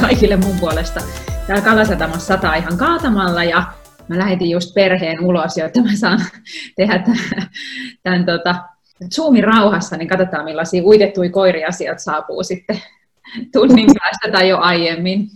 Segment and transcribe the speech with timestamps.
[0.00, 1.00] kaikille mun puolesta.
[1.46, 3.62] Täällä Kalasatamassa sataa ihan kaatamalla ja
[4.08, 6.20] mä lähetin just perheen ulos, jotta mä saan
[6.76, 7.50] tehdä tämän,
[8.02, 8.54] tämän tota,
[9.14, 12.76] Zoomin rauhassa, niin katsotaan millaisia uitettuja koiria sieltä saapuu sitten
[13.52, 15.26] tunnin päästä tai jo aiemmin.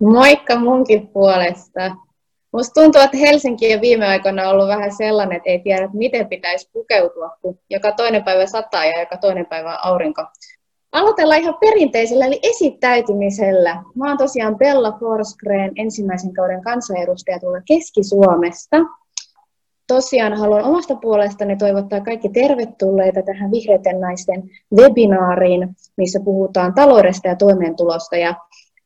[0.00, 1.96] Moikka munkin puolesta.
[2.52, 6.28] Musta tuntuu, että Helsinki on viime aikoina ollut vähän sellainen, että ei tiedä, että miten
[6.28, 10.26] pitäisi pukeutua, kun joka toinen päivä sataa ja joka toinen päivä aurinko.
[10.94, 13.82] Aloitellaan ihan perinteisellä, eli esittäytymisellä.
[13.94, 18.76] Mä oon tosiaan Bella Forsgren, ensimmäisen kauden kansanedustaja tuolla Keski-Suomesta.
[19.86, 24.42] Tosiaan haluan omasta puolestani toivottaa kaikki tervetulleita tähän Vihreiden naisten
[24.76, 28.16] webinaariin, missä puhutaan taloudesta ja toimeentulosta.
[28.16, 28.34] Ja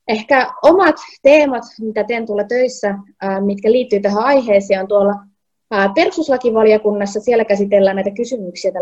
[0.09, 2.95] Ehkä omat teemat, mitä teen tuolla töissä,
[3.45, 5.15] mitkä liittyy tähän aiheeseen, on tuolla
[5.95, 7.21] perustuslakivaliokunnassa.
[7.21, 8.73] Siellä käsitellään näitä kysymyksiä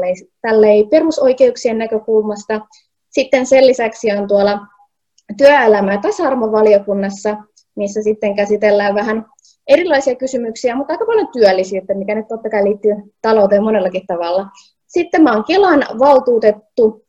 [0.43, 2.61] tälleen perusoikeuksien näkökulmasta.
[3.17, 4.59] Sitten sen lisäksi on tuolla
[5.36, 7.36] työelämä- ja tasa-arvovaliokunnassa,
[7.77, 9.27] missä sitten käsitellään vähän
[9.67, 14.47] erilaisia kysymyksiä, mutta aika paljon työllisyyttä, mikä nyt totta kai liittyy talouteen monellakin tavalla.
[14.87, 17.05] Sitten mä oon Kelan valtuutettu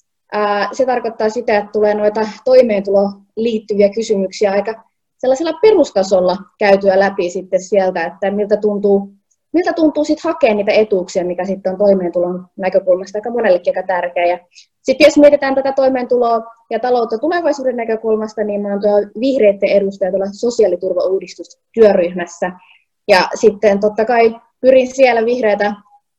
[0.72, 4.84] se tarkoittaa sitä, että tulee noita toimeentuloon liittyviä kysymyksiä aika
[5.18, 9.14] sellaisella perustasolla käytyä läpi sitten sieltä, että miltä tuntuu,
[9.54, 14.40] miltä tuntuu sitten hakea niitä etuuksia, mikä sitten on toimeentulon näkökulmasta aika monellekin aika tärkeä.
[14.88, 20.12] Sitten jos mietitään tätä toimeentuloa ja taloutta tulevaisuuden näkökulmasta, niin mä oon tuo vihreiden edustaja
[20.12, 22.52] tuolla sosiaaliturvauudistustyöryhmässä.
[23.08, 25.74] Ja sitten totta kai pyrin siellä vihreätä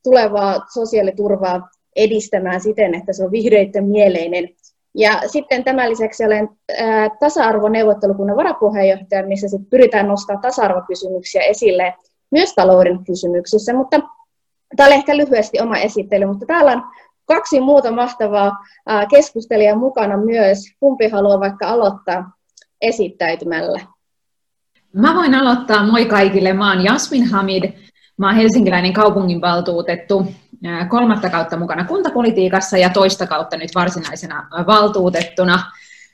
[0.04, 4.48] tulevaa sosiaaliturvaa edistämään siten, että se on vihreiden mieleinen.
[4.94, 6.48] Ja sitten tämän lisäksi olen
[7.20, 11.94] tasa-arvoneuvottelukunnan varapuheenjohtaja, missä sit pyritään nostamaan tasa-arvokysymyksiä esille
[12.30, 14.00] myös talouden kysymyksissä, mutta
[14.76, 16.82] tämä oli ehkä lyhyesti oma esittely, mutta täällä on
[17.28, 18.52] kaksi muuta mahtavaa
[19.10, 20.58] keskustelijaa mukana myös.
[20.80, 22.32] Kumpi haluaa vaikka aloittaa
[22.80, 23.80] esittäytymällä?
[24.92, 25.86] Mä voin aloittaa.
[25.86, 26.52] Moi kaikille.
[26.52, 27.72] Mä oon Jasmin Hamid.
[28.16, 30.26] Mä oon helsinkiläinen kaupunginvaltuutettu
[30.88, 35.72] kolmatta kautta mukana kuntapolitiikassa ja toista kautta nyt varsinaisena valtuutettuna.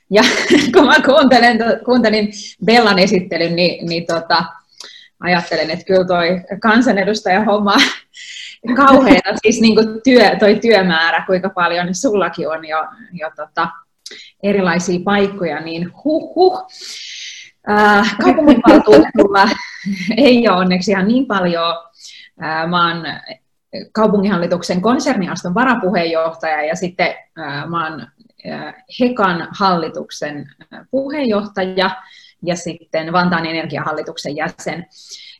[0.09, 0.23] Ja
[0.73, 2.31] kun mä kuuntelen, kuuntelin
[2.65, 4.45] Bellan esittelyn, niin, niin tota,
[5.19, 7.75] ajattelen, että kyllä toi kansanedustaja homma
[8.75, 13.67] kauheena, siis niin kuin työ, toi työmäärä, kuinka paljon sullakin on jo, jo tota,
[14.43, 16.67] erilaisia paikkoja, niin huh huh.
[17.69, 19.49] Äh, kaupunginvaltuutetulla
[20.17, 21.75] ei ole onneksi ihan niin paljon.
[22.43, 23.05] Äh, mä oon
[23.91, 27.15] kaupunginhallituksen konserniaston varapuheenjohtaja ja sitten
[27.69, 28.07] mä oon
[28.99, 30.51] Hekan hallituksen
[30.91, 31.89] puheenjohtaja
[32.43, 34.85] ja sitten Vantaan energiahallituksen jäsen.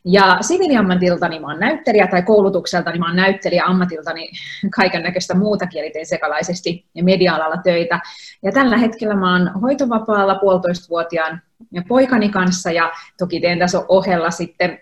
[0.05, 4.31] Ja siviiliammatiltani mä oon näyttelijä tai koulutukseltani mä oon näyttelijä ammatiltani
[4.75, 7.99] kaiken näköistä muutakin, eli sekalaisesti ja media-alalla töitä.
[8.43, 11.41] Ja tällä hetkellä mä oon hoitovapaalla puolitoistavuotiaan
[11.87, 14.79] poikani kanssa ja toki teen tässä ohella sitten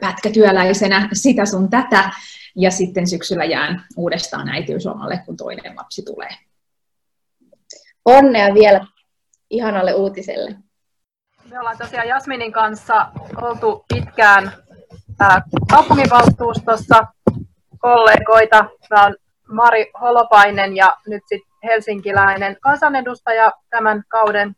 [0.00, 2.10] pätkätyöläisenä sitä sun tätä,
[2.56, 6.30] ja sitten syksyllä jään uudestaan äitiyslomalle, kun toinen lapsi tulee.
[8.04, 8.86] Onnea vielä
[9.50, 10.67] ihanalle uutiselle.
[11.50, 13.06] Me ollaan tosiaan Jasminin kanssa
[13.42, 14.52] oltu pitkään
[15.70, 17.06] kaupunginvaltuustossa
[17.78, 18.64] kollegoita.
[18.90, 19.16] Mä oon
[19.48, 24.56] Mari Holopainen ja nyt sitten helsinkiläinen kansanedustaja tämän kauden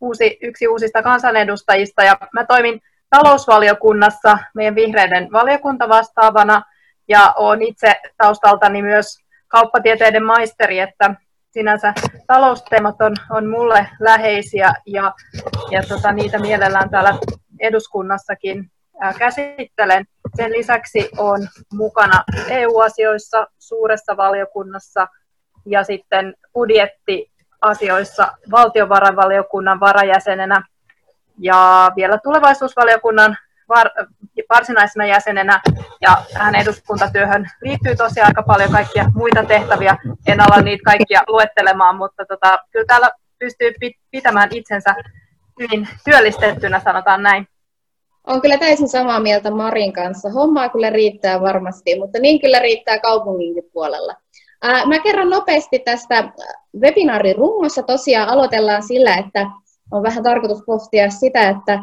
[0.00, 2.02] uusi, yksi uusista kansanedustajista.
[2.02, 6.62] Ja mä toimin talousvaliokunnassa meidän vihreiden valiokuntavastaavana
[7.08, 11.14] ja olen itse taustaltani myös kauppatieteiden maisteri, että
[11.56, 11.94] sinänsä
[12.26, 15.12] talousteemat on, on mulle läheisiä ja,
[15.70, 17.18] ja tota, niitä mielellään täällä
[17.60, 18.70] eduskunnassakin
[19.18, 20.04] käsittelen.
[20.36, 25.08] Sen lisäksi on mukana EU-asioissa suuressa valiokunnassa
[25.66, 30.62] ja sitten budjettiasioissa valtiovarainvaliokunnan varajäsenenä
[31.38, 33.36] ja vielä tulevaisuusvaliokunnan
[33.68, 33.90] var,
[34.48, 35.60] varsinaisena jäsenenä
[36.00, 39.96] ja tähän eduskuntatyöhön liittyy tosiaan aika paljon kaikkia muita tehtäviä.
[40.26, 43.72] En ala niitä kaikkia luettelemaan, mutta tota, kyllä täällä pystyy
[44.10, 44.94] pitämään itsensä
[45.60, 47.48] hyvin työllistettynä, sanotaan näin.
[48.26, 50.30] On kyllä täysin samaa mieltä Marin kanssa.
[50.30, 54.14] Hommaa kyllä riittää varmasti, mutta niin kyllä riittää kaupunginkin puolella.
[54.86, 56.32] Mä kerron nopeasti tästä
[56.80, 57.82] webinaarin rungossa.
[57.82, 59.46] Tosiaan aloitellaan sillä, että
[59.90, 61.78] on vähän tarkoitus pohtia sitä, että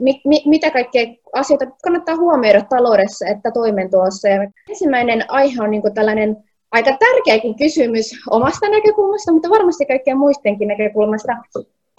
[0.00, 4.28] mit, mit, mitä kaikkea asioita kannattaa huomioida taloudessa että toimeentulossa.
[4.28, 6.36] Ja ensimmäinen aihe on niin tällainen
[6.72, 11.32] aika tärkeäkin kysymys omasta näkökulmasta, mutta varmasti kaikkien muistenkin näkökulmasta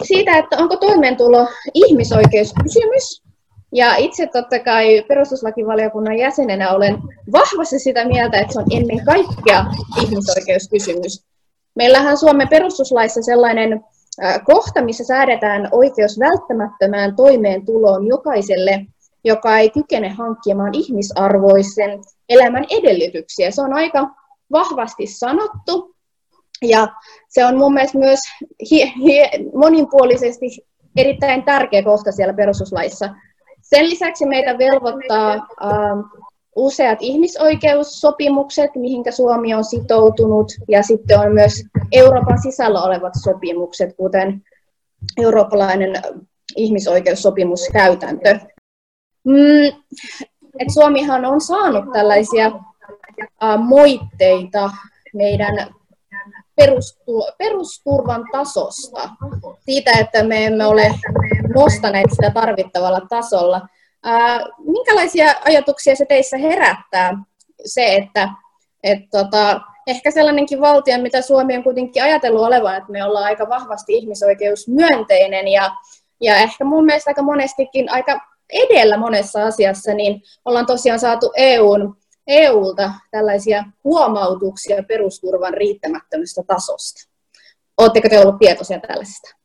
[0.04, 3.22] siitä, että onko toimeentulo ihmisoikeuskysymys.
[3.72, 6.98] Ja itse totta kai perustuslakivaliokunnan jäsenenä olen
[7.32, 9.64] vahvasti sitä mieltä, että se on ennen kaikkea
[10.02, 11.24] ihmisoikeuskysymys.
[11.74, 13.84] Meillähän Suomen perustuslaissa sellainen
[14.44, 18.86] kohta, missä säädetään oikeus välttämättömään toimeentuloon jokaiselle,
[19.24, 23.50] joka ei kykene hankkimaan ihmisarvoisen elämän edellytyksiä.
[23.50, 24.10] Se on aika
[24.52, 25.94] vahvasti sanottu,
[26.62, 26.88] ja
[27.28, 28.20] se on mun mielestä myös
[29.54, 30.46] monipuolisesti
[30.96, 33.14] erittäin tärkeä kohta siellä perustuslaissa.
[33.62, 35.40] Sen lisäksi meitä velvoittaa äh,
[36.56, 41.52] useat ihmisoikeussopimukset, mihinkä Suomi on sitoutunut, ja sitten on myös
[41.92, 44.42] Euroopan sisällä olevat sopimukset, kuten
[45.22, 46.02] eurooppalainen
[46.56, 48.38] ihmisoikeussopimuskäytäntö.
[49.24, 49.66] Mm,
[50.58, 54.70] et Suomihan on saanut tällaisia äh, moitteita
[55.14, 55.74] meidän
[57.38, 59.10] perusturvan tasosta,
[59.60, 60.94] siitä, että me emme ole
[61.54, 63.60] nostaneet sitä tarvittavalla tasolla.
[64.04, 67.12] Ää, minkälaisia ajatuksia se teissä herättää
[67.64, 68.28] se, että
[68.82, 73.48] et tota, ehkä sellainenkin valtio, mitä Suomi on kuitenkin ajatellut olevan, että me ollaan aika
[73.48, 75.70] vahvasti ihmisoikeusmyönteinen ja,
[76.20, 78.20] ja ehkä mun mielestä aika monestikin aika
[78.52, 81.96] edellä monessa asiassa, niin ollaan tosiaan saatu EUn
[82.26, 87.10] EUlta tällaisia huomautuksia perusturvan riittämättömästä tasosta.
[87.78, 89.36] Oletteko te ollut tietoisia tällaisesta?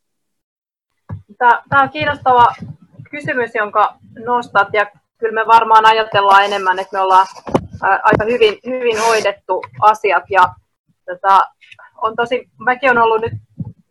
[1.38, 2.48] Tämä on kiinnostava
[3.10, 3.96] kysymys, jonka
[4.26, 4.86] nostat, ja
[5.18, 7.28] kyllä me varmaan ajatellaan enemmän, että me ollaan
[7.82, 10.50] aika hyvin, hyvin hoidettu asiat, ja
[11.06, 11.42] tota,
[12.02, 13.34] on tosi, mäkin olen ollut nyt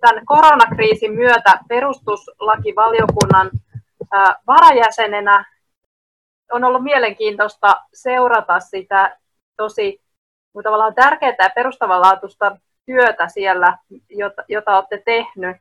[0.00, 3.50] tämän koronakriisin myötä perustuslakivaliokunnan
[4.46, 5.44] varajäsenenä
[6.52, 9.18] on ollut mielenkiintoista seurata sitä
[9.56, 10.00] tosi
[10.62, 12.56] tavallaan tärkeää ja perustavanlaatuista
[12.86, 13.78] työtä siellä,
[14.08, 15.56] jota, jota olette tehnyt.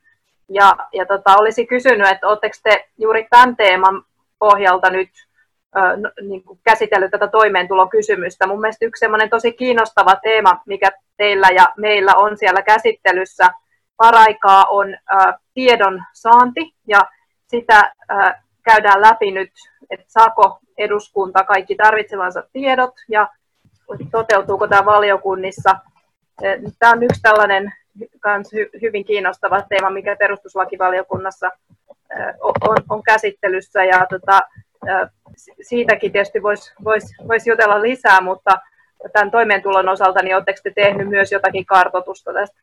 [0.50, 4.04] Ja, ja tota, olisi kysynyt, että oletteko te juuri tämän teeman
[4.40, 5.10] pohjalta nyt
[6.22, 8.48] niin kuin käsitellyt tätä toimeentulokysymystä.
[8.48, 13.50] Mun mielestä yksi tosi kiinnostava teema, mikä teillä ja meillä on siellä käsittelyssä
[13.98, 14.98] paraikaa, on
[15.54, 17.00] tiedon saanti ja
[17.48, 17.94] sitä
[18.64, 19.52] käydään läpi nyt,
[19.90, 23.28] että saako eduskunta kaikki tarvitsevansa tiedot ja
[24.12, 25.76] toteutuuko tämä valiokunnissa.
[26.80, 27.74] Tämä on yksi tällainen
[28.20, 28.50] kans
[28.82, 31.52] hyvin kiinnostava teema, mikä perustuslakivaliokunnassa
[32.42, 34.40] on, on käsittelyssä ja tota,
[35.62, 38.58] siitäkin tietysti voisi vois, vois jutella lisää, mutta
[39.14, 42.62] tämän toimeentulon osalta, niin oletteko te tehnyt myös jotakin kartoitusta tästä?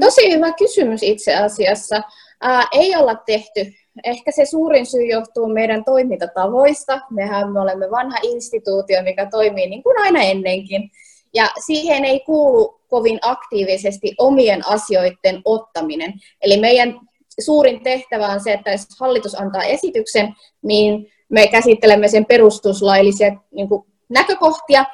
[0.00, 2.02] Tosi hyvä kysymys itse asiassa.
[2.40, 3.72] Ää, ei olla tehty
[4.04, 7.00] Ehkä se suurin syy johtuu meidän toimintatavoista.
[7.10, 10.90] Mehän me olemme vanha instituutio, mikä toimii niin kuin aina ennenkin.
[11.34, 16.12] Ja siihen ei kuulu kovin aktiivisesti omien asioiden ottaminen.
[16.42, 17.00] Eli meidän
[17.40, 23.68] suurin tehtävä on se, että jos hallitus antaa esityksen, niin me käsittelemme sen perustuslaillisia niin
[23.68, 24.84] kuin, näkökohtia.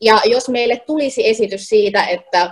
[0.00, 2.50] Ja jos meille tulisi esitys siitä, että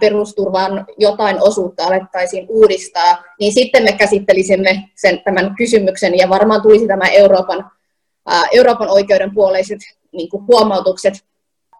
[0.00, 6.86] perusturvan jotain osuutta alettaisiin uudistaa, niin sitten me käsittelisimme sen, tämän kysymyksen ja varmaan tulisi
[6.86, 7.70] tämä Euroopan,
[8.52, 9.78] Euroopan oikeuden puoleiset
[10.12, 11.24] niin kuin huomautukset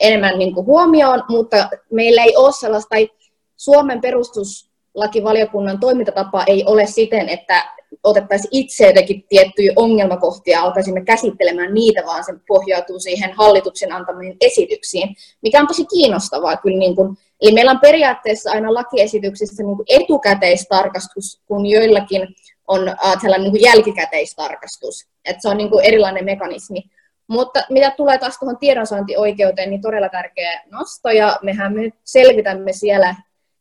[0.00, 3.10] enemmän niin kuin huomioon, mutta meillä ei ole sellaista, tai
[3.56, 11.74] Suomen perustuslakivaliokunnan toimintatapa ei ole siten, että otettaisiin itse jotenkin tiettyjä ongelmakohtia ja alkaisimme käsittelemään
[11.74, 16.78] niitä, vaan se pohjautuu siihen hallituksen antamiin esityksiin, mikä on tosi kiinnostavaa kyllä.
[16.78, 22.28] Niin kuin, eli meillä on periaatteessa aina lakiesityksissä niin kuin etukäteistarkastus, kun joillakin
[22.68, 25.06] on äh, tällainen niin kuin jälkikäteistarkastus.
[25.24, 26.82] Että se on niin kuin erilainen mekanismi.
[27.28, 33.14] Mutta mitä tulee taas tuohon tiedonsaantioikeuteen, niin todella tärkeä nosto, ja mehän me selvitämme siellä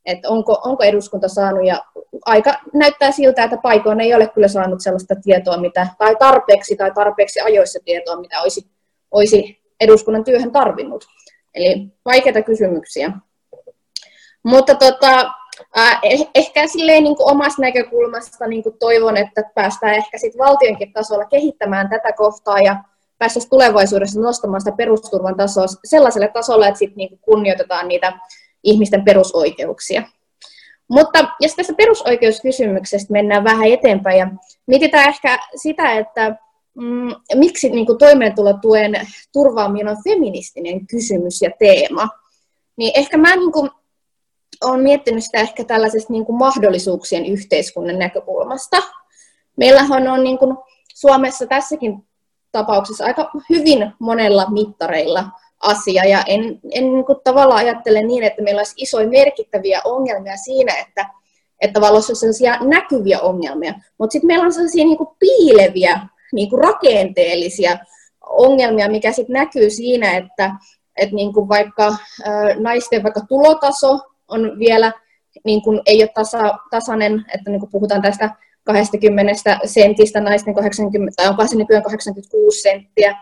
[0.08, 1.84] että onko, onko eduskunta saanut, ja
[2.26, 6.90] aika näyttää siltä, että paikoin ei ole kyllä saanut sellaista tietoa, mitä, tai tarpeeksi tai
[6.94, 8.70] tarpeeksi ajoissa tietoa, mitä olisi,
[9.10, 11.04] olisi eduskunnan työhön tarvinnut.
[11.54, 13.12] Eli vaikeita kysymyksiä.
[14.42, 15.32] Mutta tota,
[15.78, 16.00] äh,
[16.34, 21.24] ehkä silleen niin kuin omasta näkökulmasta niin kuin toivon, että päästään ehkä sit valtionkin tasolla
[21.24, 22.76] kehittämään tätä kohtaa ja
[23.18, 28.12] päästäisiin tulevaisuudessa nostamaan sitä perusturvan tasoa sellaiselle tasolle, että sit niin kunnioitetaan niitä
[28.64, 30.02] ihmisten perusoikeuksia.
[30.88, 34.30] Mutta jos tässä perusoikeuskysymyksestä mennään vähän eteenpäin ja
[34.66, 36.36] mietitään ehkä sitä, että
[36.74, 38.94] mm, miksi niin kuin toimeentulotuen
[39.32, 42.08] turvaaminen on feministinen kysymys ja teema,
[42.76, 43.70] niin ehkä mä niin kuin,
[44.64, 48.76] olen miettinyt sitä ehkä tällaisesta niin kuin mahdollisuuksien yhteiskunnan näkökulmasta.
[49.56, 50.56] Meillähän on niin kuin
[50.94, 52.08] Suomessa tässäkin
[52.52, 55.24] tapauksessa aika hyvin monella mittareilla
[55.60, 56.04] asia.
[56.04, 60.74] Ja en, en niin kuin tavallaan ajattele niin, että meillä olisi isoja merkittäviä ongelmia siinä,
[60.76, 61.06] että,
[61.60, 63.74] että tavallaan olisi sellaisia näkyviä ongelmia.
[63.98, 66.00] Mutta sitten meillä on sellaisia niin kuin piileviä,
[66.32, 67.78] niin kuin rakenteellisia
[68.26, 70.50] ongelmia, mikä sitten näkyy siinä, että,
[70.96, 71.96] että niin kuin vaikka
[72.58, 74.92] naisten vaikka tulotaso on vielä
[75.44, 78.30] niin kuin ei ole tasa, tasainen, että niin kuin puhutaan tästä
[78.72, 79.32] 20
[79.64, 83.16] sentistä, naisten 80, tai onko se nykyään 86 senttiä.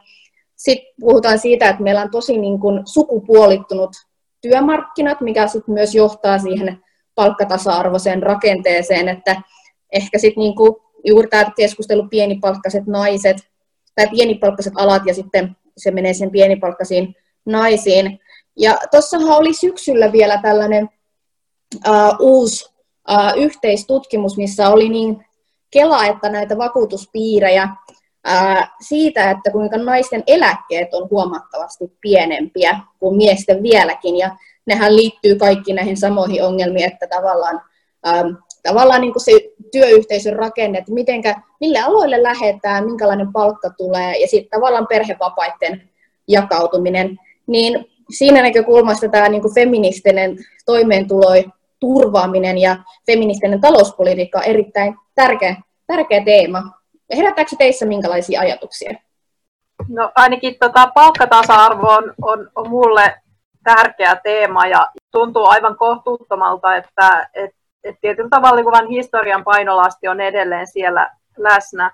[0.56, 3.90] Sitten puhutaan siitä, että meillä on tosi niin kuin sukupuolittunut
[4.40, 6.78] työmarkkinat, mikä sitten myös johtaa siihen
[7.14, 9.42] palkkatasa-arvoiseen rakenteeseen, että
[9.92, 13.36] ehkä sitten niin kuin juuri tämä keskustelu pienipalkkaiset naiset,
[13.94, 17.14] tai pienipalkkaiset alat ja sitten se menee sen pienipalkkaisiin
[17.46, 18.20] naisiin.
[18.56, 20.88] Ja tuossahan oli syksyllä vielä tällainen
[21.88, 22.70] uh, uusi
[23.10, 25.25] uh, yhteistutkimus, missä oli niin
[25.76, 27.68] Kela että näitä vakuutuspiirejä
[28.80, 34.16] siitä, että kuinka naisten eläkkeet on huomattavasti pienempiä kuin miesten vieläkin.
[34.16, 37.61] Ja nehän liittyy kaikki näihin samoihin ongelmiin, että tavallaan
[38.62, 39.33] tavallaan niin kuin se
[39.73, 45.88] työyhteisön rakenne, että mitenkä, mille aloille lähdetään, minkälainen palkka tulee ja sitten tavallaan perhevapaiden
[46.28, 51.26] jakautuminen, niin siinä näkökulmasta tämä niin kuin feministinen toimeentulo
[51.80, 56.62] turvaaminen ja feministinen talouspolitiikka on erittäin tärkeä, tärkeä teema.
[57.16, 58.92] Herättääkö teissä minkälaisia ajatuksia?
[59.88, 63.14] No ainakin tota, palkkatasa-arvo on, on, on mulle
[63.64, 70.20] tärkeä teema ja tuntuu aivan kohtuuttomalta, että, että et tietyllä tavalla niin historian painolasti on
[70.20, 71.90] edelleen siellä läsnä.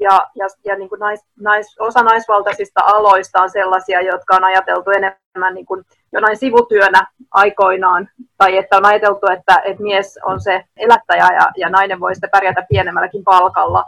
[0.00, 4.90] Ja, ja, ja niin kuin nais, nais, osa naisvaltaisista aloista on sellaisia, jotka on ajateltu
[4.90, 8.08] enemmän niin kuin jonain sivutyönä aikoinaan,
[8.38, 12.30] tai että on ajateltu, että, että mies on se elättäjä ja, ja nainen voi sitten
[12.30, 13.84] pärjätä pienemmälläkin palkalla.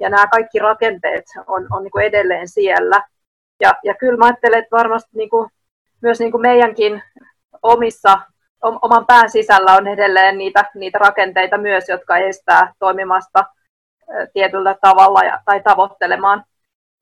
[0.00, 3.02] Ja nämä kaikki rakenteet on, on niin kuin edelleen siellä.
[3.60, 5.50] Ja, ja kyllä mä ajattelen, että varmasti niin kuin,
[6.02, 7.02] myös niin kuin meidänkin
[7.62, 8.18] omissa
[8.62, 13.44] oman pään sisällä on edelleen niitä, niitä rakenteita myös, jotka estää toimimasta
[14.32, 16.44] tietyllä tavalla ja, tai tavoittelemaan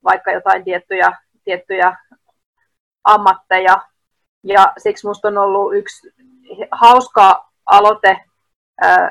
[0.05, 1.12] vaikka jotain tiettyjä,
[1.45, 1.97] tiettyjä
[3.05, 3.81] ammatteja.
[4.43, 6.12] Ja siksi minusta on ollut yksi
[6.71, 8.21] hauska aloite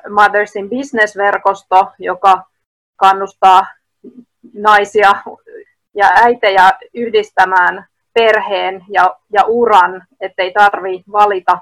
[0.10, 2.44] Mothers in Business-verkosto, joka
[2.96, 3.68] kannustaa
[4.54, 5.12] naisia
[5.96, 11.60] ja äitejä yhdistämään perheen ja, ja uran, ettei tarvitse valita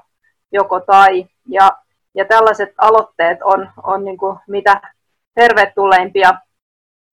[0.52, 1.26] joko tai.
[1.48, 1.70] Ja,
[2.14, 4.80] ja tällaiset aloitteet on, on niin kuin mitä
[5.36, 6.34] tervetulleimpia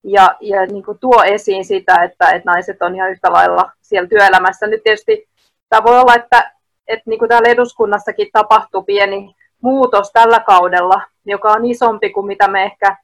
[0.04, 4.10] ja, ja niin kuin tuo esiin sitä, että, että naiset on ihan yhtä lailla siellä
[4.10, 4.68] työelämässä.
[4.68, 5.30] Nyt tietysti
[5.70, 6.52] tämä voi olla, että,
[6.88, 12.48] että niin kuin täällä eduskunnassakin tapahtuu pieni muutos tällä kaudella, joka on isompi kuin mitä
[12.48, 12.98] me ehkä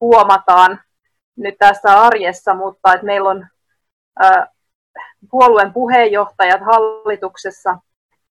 [0.00, 0.80] huomataan
[1.36, 3.46] nyt tässä arjessa, mutta että meillä on
[4.22, 4.46] ä,
[5.30, 7.78] puolueen puheenjohtajat hallituksessa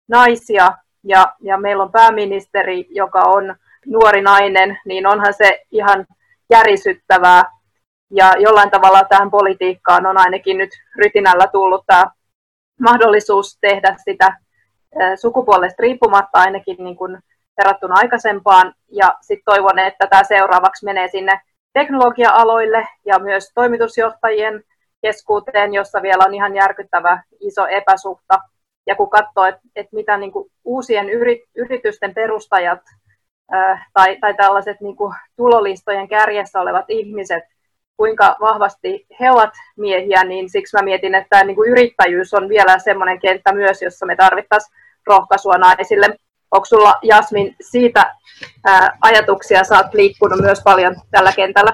[0.08, 0.72] naisia
[1.04, 3.56] ja, ja meillä on pääministeri, joka on
[3.86, 6.06] nuori nainen, niin onhan se ihan
[6.52, 7.44] järisyttävää.
[8.12, 12.06] Ja jollain tavalla tähän politiikkaan on ainakin nyt rytinällä tullut tämä
[12.80, 14.38] mahdollisuus tehdä sitä
[15.16, 17.18] sukupuolesta riippumatta ainakin niin kuin
[17.58, 18.74] verrattuna aikaisempaan.
[18.92, 21.42] Ja sitten toivon, että tämä seuraavaksi menee sinne
[21.74, 24.64] teknologia-aloille ja myös toimitusjohtajien
[25.02, 28.40] keskuuteen, jossa vielä on ihan järkyttävä iso epäsuhta
[28.88, 31.10] ja kun katsoo, että, että mitä niin kuin uusien
[31.56, 32.80] yritysten perustajat
[33.94, 37.44] tai, tai tällaiset niin kuin tulolistojen kärjessä olevat ihmiset,
[37.98, 42.80] kuinka vahvasti he ovat miehiä, niin siksi mä mietin, että niin kuin yrittäjyys on vielä
[42.80, 44.76] semmoinen kenttä myös, jossa me tarvittaisiin
[45.08, 46.18] rohkaisua naisille.
[46.52, 48.16] Onko sulla Jasmin siitä
[48.66, 51.74] ää, ajatuksia, sä oot liikkunut myös paljon tällä kentällä?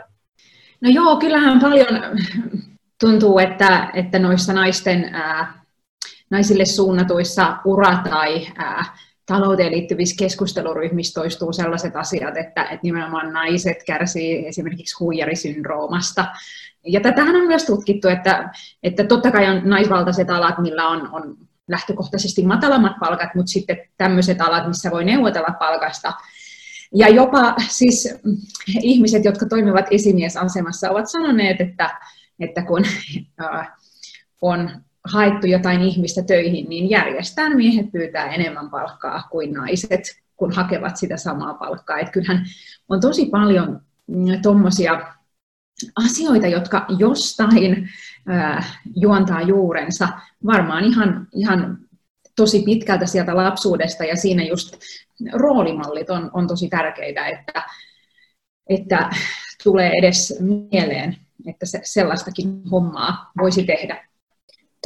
[0.82, 2.02] No joo, kyllähän paljon
[3.00, 5.54] tuntuu, että, että noissa naisten ää,
[6.30, 8.86] naisille suunnatuissa ura- tai ää,
[9.28, 16.26] talouteen liittyvissä keskusteluryhmissä toistuu sellaiset asiat, että, että nimenomaan naiset kärsii esimerkiksi huijarisyndroomasta.
[16.86, 18.50] Ja tätähän on myös tutkittu, että,
[18.84, 24.42] että totta kai on naisvaltaiset alat, millä on, on lähtökohtaisesti matalammat palkat, mutta sitten tämmöiset
[24.42, 26.14] alat, missä voi neuvotella palkasta.
[26.96, 28.16] Ja jopa siis
[28.82, 32.00] ihmiset, jotka toimivat esimiesasemassa, ovat sanoneet, että,
[32.40, 32.84] että kun
[34.42, 40.02] on haettu jotain ihmistä töihin, niin järjestään miehet pyytää enemmän palkkaa kuin naiset,
[40.36, 42.00] kun hakevat sitä samaa palkkaa.
[42.00, 42.46] Et kyllähän
[42.90, 45.14] on tosi paljon mm, tuommoisia
[45.96, 47.90] asioita, jotka jostain
[48.30, 50.10] äh, juontaa juurensa
[50.46, 51.78] varmaan ihan, ihan
[52.36, 54.78] tosi pitkältä sieltä lapsuudesta ja siinä just
[55.34, 57.64] roolimallit on, on tosi tärkeitä, että,
[58.70, 59.10] että
[59.64, 60.40] tulee edes
[60.72, 64.08] mieleen, että se, sellaistakin hommaa voisi tehdä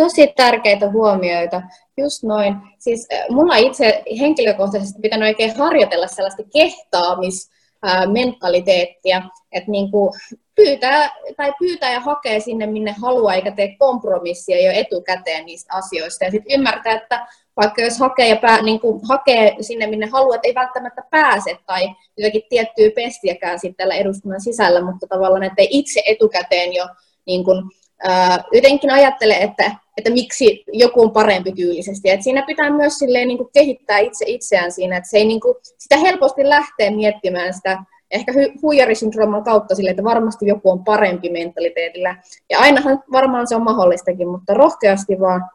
[0.04, 1.62] tosi tärkeitä huomioita.
[1.98, 2.56] Just noin.
[2.80, 10.14] Siis mulla itse henkilökohtaisesti pitänyt oikein harjoitella sellaista kehtaamismentaliteettia, että niin kuin
[10.56, 16.26] pyytää, tai pyytää ja hakee sinne, minne haluaa, eikä tee kompromissia jo etukäteen niistä asioista.
[16.26, 17.28] Ja sitten ymmärtää, että
[17.58, 21.58] vaikka jos hakee, ja pää, niin kuin hakee sinne, minne haluaa, että ei välttämättä pääse,
[21.66, 26.88] tai jotakin tiettyä pestiäkään sitten tällä eduskunnan sisällä, mutta tavallaan, että itse etukäteen jo
[27.26, 27.64] niin kuin,
[28.04, 32.10] ää, jotenkin ajattele, että, että miksi joku on parempi tyylisesti.
[32.10, 35.42] Et siinä pitää myös silleen, niin kuin kehittää itse itseään siinä, että se ei, niin
[35.42, 41.30] kuin, sitä helposti lähtee miettimään sitä ehkä huijarisyndrooman kautta sille, että varmasti joku on parempi
[41.30, 42.16] mentaliteetillä.
[42.50, 45.50] Ja ainahan varmaan se on mahdollistakin, mutta rohkeasti vaan.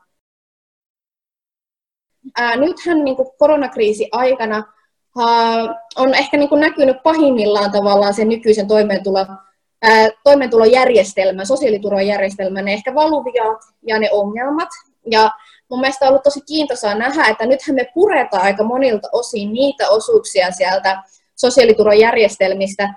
[2.39, 4.65] Ää, nythän niin kuin koronakriisi aikana
[5.19, 9.27] ää, on ehkä niin kuin näkynyt pahimmillaan tavallaan sen nykyisen toimeentulo,
[9.87, 14.69] ää, toimeentulojärjestelmän, sosiaaliturvajärjestelmän, ne ehkä valuviat ja ne ongelmat.
[15.11, 15.31] Ja
[15.71, 19.89] mun mielestä on ollut tosi kiintoisaa nähdä, että nythän me puretaan aika monilta osin niitä
[19.89, 21.03] osuuksia sieltä
[21.37, 22.95] sosiaaliturvajärjestelmistä,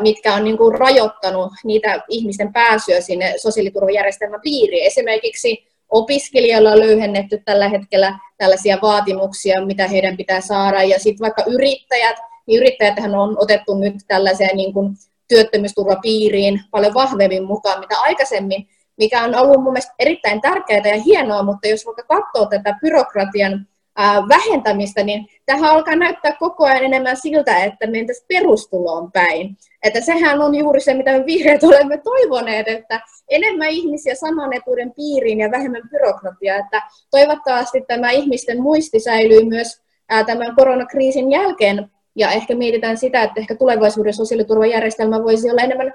[0.00, 4.86] mitkä on niin kuin rajoittanut niitä ihmisten pääsyä sinne sosiaaliturvajärjestelmän piiriin.
[4.86, 11.44] Esimerkiksi opiskelijoilla on löyhennetty tällä hetkellä tällaisia vaatimuksia, mitä heidän pitää saada, ja sitten vaikka
[11.46, 14.94] yrittäjät, niin yrittäjäthän on otettu nyt tällaiseen niin kuin
[15.30, 18.68] työttömyysturvapiiriin paljon vahvemmin mukaan, mitä aikaisemmin,
[18.98, 23.66] mikä on ollut mun mielestä erittäin tärkeää ja hienoa, mutta jos vaikka katsoo tätä byrokratian
[24.28, 29.56] vähentämistä, niin tähän alkaa näyttää koko ajan enemmän siltä, että mentäisiin perustuloon päin.
[29.82, 34.92] Että sehän on juuri se, mitä me vihreät olemme toivoneet, että enemmän ihmisiä saman etuuden
[34.92, 36.56] piiriin ja vähemmän byrokratiaa.
[36.56, 39.82] Että toivottavasti tämä ihmisten muisti säilyy myös
[40.26, 41.90] tämän koronakriisin jälkeen,
[42.20, 45.94] ja ehkä mietitään sitä, että ehkä tulevaisuuden sosiaaliturvajärjestelmä voisi olla enemmän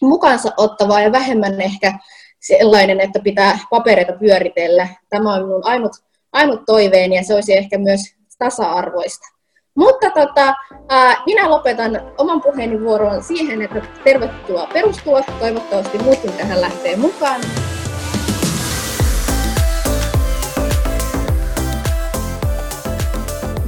[0.00, 1.98] mukansa ottavaa ja vähemmän ehkä
[2.40, 4.88] sellainen, että pitää papereita pyöritellä.
[5.10, 5.92] Tämä on minun ainut
[6.32, 8.00] ainut toiveeni ja se olisi ehkä myös
[8.38, 9.26] tasa-arvoista.
[9.74, 10.54] Mutta tota,
[10.88, 15.22] ää, minä lopetan oman puheeni vuoron siihen, että tervetuloa perustulo.
[15.38, 17.40] Toivottavasti muutkin tähän lähtee mukaan.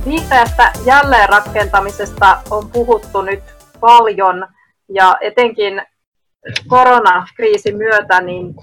[0.04, 3.42] Vihreästä jälleenrakentamisesta on puhuttu nyt
[3.80, 4.46] paljon
[4.88, 5.82] ja etenkin
[6.68, 8.54] koronakriisin myötä niin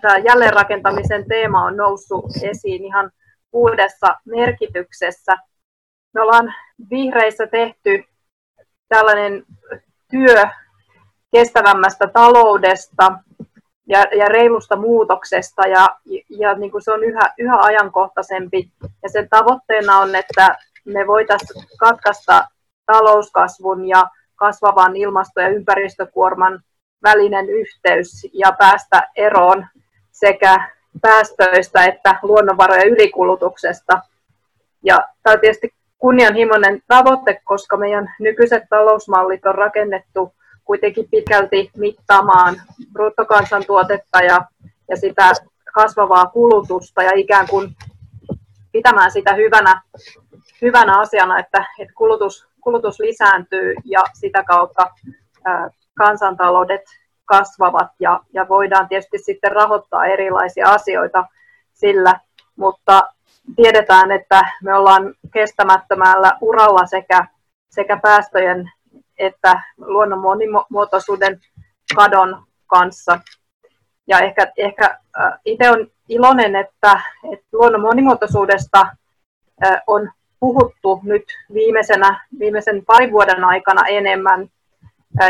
[0.00, 3.10] tämä jälleenrakentamisen teema on noussut esiin ihan
[3.52, 5.36] uudessa merkityksessä.
[6.14, 6.54] Me ollaan
[6.90, 8.04] vihreissä tehty
[8.88, 9.44] tällainen
[10.10, 10.44] työ
[11.32, 13.12] kestävämmästä taloudesta
[13.88, 15.88] ja, ja reilusta muutoksesta ja,
[16.28, 18.70] ja niin kuin se on yhä, yhä ajankohtaisempi.
[19.02, 22.44] Ja sen tavoitteena on, että me voitaisiin katkaista
[22.86, 26.62] talouskasvun ja kasvavan ilmasto- ja ympäristökuorman
[27.02, 29.66] välinen yhteys ja päästä eroon
[30.10, 30.70] sekä
[31.02, 34.00] päästöistä että luonnonvarojen ylikulutuksesta.
[34.82, 42.62] Ja tämä on tietysti kunnianhimoinen tavoite, koska meidän nykyiset talousmallit on rakennettu kuitenkin pitkälti mittaamaan
[42.92, 44.44] bruttokansantuotetta ja,
[44.88, 45.32] ja sitä
[45.74, 47.76] kasvavaa kulutusta ja ikään kuin
[48.72, 49.82] pitämään sitä hyvänä,
[50.62, 54.86] hyvänä asiana, että, että kulutus, kulutus lisääntyy ja sitä kautta
[55.44, 56.82] ää, kansantaloudet
[57.24, 61.24] kasvavat ja, ja voidaan tietysti sitten rahoittaa erilaisia asioita
[61.72, 62.20] sillä,
[62.56, 63.00] mutta
[63.56, 67.26] tiedetään, että me ollaan kestämättömällä uralla sekä,
[67.70, 68.70] sekä päästöjen
[69.20, 71.40] että luonnon monimuotoisuuden
[71.94, 73.20] kadon kanssa.
[74.06, 74.98] Ja ehkä, ehkä
[75.44, 77.00] itse on iloinen, että,
[77.32, 78.86] että luonnon monimuotoisuudesta
[79.86, 81.24] on puhuttu nyt
[81.54, 84.48] viimeisenä, viimeisen parin vuoden aikana enemmän.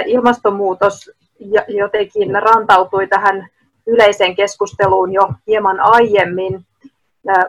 [0.06, 1.10] Ilmastonmuutos
[1.68, 3.48] jotenkin rantautui tähän
[3.86, 6.66] yleiseen keskusteluun jo hieman aiemmin,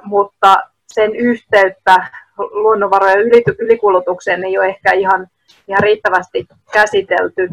[0.04, 3.20] mutta sen yhteyttä luonnonvarojen
[3.60, 5.28] ylikulutukseen ei ole ehkä ihan,
[5.68, 7.50] ihan riittävästi käsitelty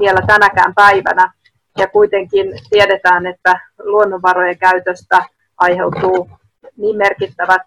[0.00, 1.32] vielä tänäkään päivänä.
[1.78, 5.24] Ja kuitenkin tiedetään, että luonnonvarojen käytöstä
[5.58, 6.30] aiheutuu
[6.76, 7.62] niin merkittävät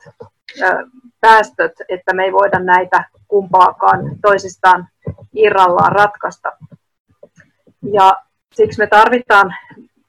[1.22, 4.88] päästöt, että me ei voida näitä kumpaakaan toisistaan
[5.34, 6.52] irrallaan ratkaista.
[7.94, 8.16] Ja
[8.54, 9.56] siksi me tarvitaan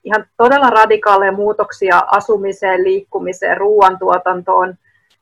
[0.03, 4.75] ihan todella radikaaleja muutoksia asumiseen, liikkumiseen, ruoantuotantoon,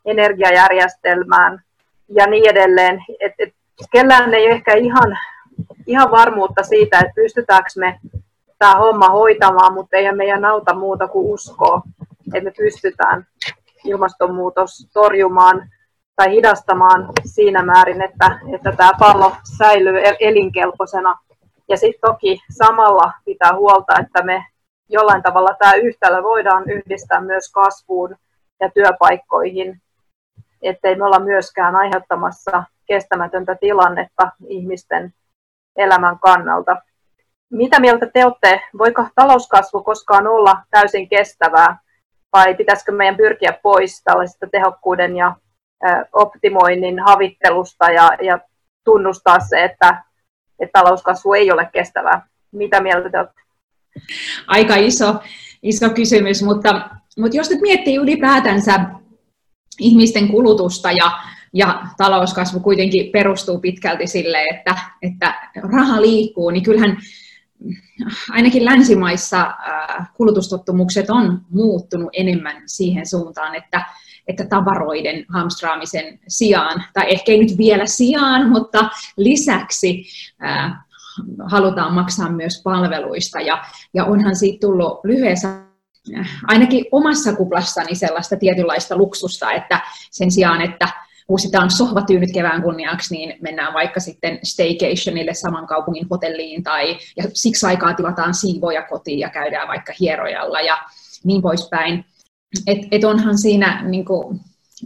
[0.06, 1.62] energiajärjestelmään
[2.10, 3.04] ja niin edelleen.
[3.20, 3.54] Et, et,
[3.92, 5.18] kellään ei ehkä ihan,
[5.88, 8.00] ihan varmuutta siitä, että pystytäänkö me
[8.60, 11.82] tämä homma hoitamaan, mutta ei meidän auta muuta kuin uskoa,
[12.34, 13.28] että me pystytään
[13.88, 15.70] ilmastonmuutos torjumaan
[16.16, 21.20] tai hidastamaan siinä määrin, että, että tämä pallo säilyy elinkelpoisena
[21.70, 24.46] ja sitten toki samalla pitää huolta, että me
[24.90, 28.16] jollain tavalla tämä yhtälö voidaan yhdistää myös kasvuun
[28.60, 29.82] ja työpaikkoihin,
[30.62, 35.14] ettei me olla myöskään aiheuttamassa kestämätöntä tilannetta ihmisten
[35.76, 36.82] elämän kannalta.
[37.52, 38.62] Mitä mieltä te olette?
[38.78, 41.78] Voiko talouskasvu koskaan olla täysin kestävää
[42.34, 45.36] vai pitäisikö meidän pyrkiä pois tällaisesta tehokkuuden ja
[46.14, 48.40] optimoinnin havittelusta ja, ja
[48.84, 50.04] tunnustaa se, että,
[50.60, 52.28] että talouskasvu ei ole kestävää?
[52.52, 53.42] Mitä mieltä te olette?
[54.48, 55.16] Aika iso,
[55.64, 58.80] iso kysymys, mutta, mutta jos nyt miettii ylipäätänsä
[59.80, 61.12] ihmisten kulutusta ja,
[61.54, 65.34] ja talouskasvu kuitenkin perustuu pitkälti sille, että, että
[65.72, 66.98] raha liikkuu, niin kyllähän
[68.32, 69.56] ainakin länsimaissa
[70.14, 73.86] kulutustottumukset on muuttunut enemmän siihen suuntaan, että,
[74.28, 80.06] että tavaroiden hamstraamisen sijaan, tai ehkä ei nyt vielä sijaan, mutta lisäksi
[81.46, 83.42] halutaan maksaa myös palveluista.
[83.42, 85.68] Ja, ja onhan siitä tullut lyhyessä
[86.48, 93.34] ainakin omassa kuplassani sellaista tietynlaista luksusta, että sen sijaan, että uusitaan sohvatyynyt kevään kunniaksi, niin
[93.42, 99.30] mennään vaikka sitten staycationille saman kaupungin hotelliin tai ja siksi aikaa tilataan siivoja kotiin ja
[99.30, 100.78] käydään vaikka hierojalla ja
[101.24, 102.06] niin poispäin.
[102.68, 104.40] Et, et onhan siinä niin kuin,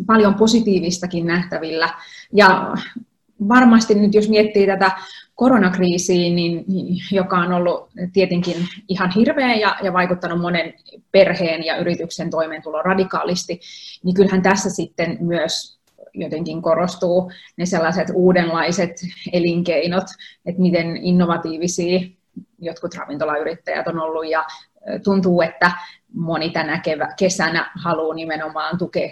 [0.07, 1.89] paljon positiivistakin nähtävillä.
[2.33, 2.73] Ja
[3.49, 4.91] varmasti nyt jos miettii tätä
[5.35, 6.65] koronakriisiä, niin,
[7.11, 10.73] joka on ollut tietenkin ihan hirveä ja, ja vaikuttanut monen
[11.11, 13.59] perheen ja yrityksen toimeentulo radikaalisti,
[14.03, 15.80] niin kyllähän tässä sitten myös
[16.13, 18.91] jotenkin korostuu ne sellaiset uudenlaiset
[19.33, 20.05] elinkeinot,
[20.45, 21.99] että miten innovatiivisia
[22.59, 24.29] jotkut ravintolayrittäjät on ollut.
[24.29, 24.45] Ja
[25.03, 25.71] tuntuu, että
[26.13, 29.09] moni tänä kevä, kesänä haluaa nimenomaan tukea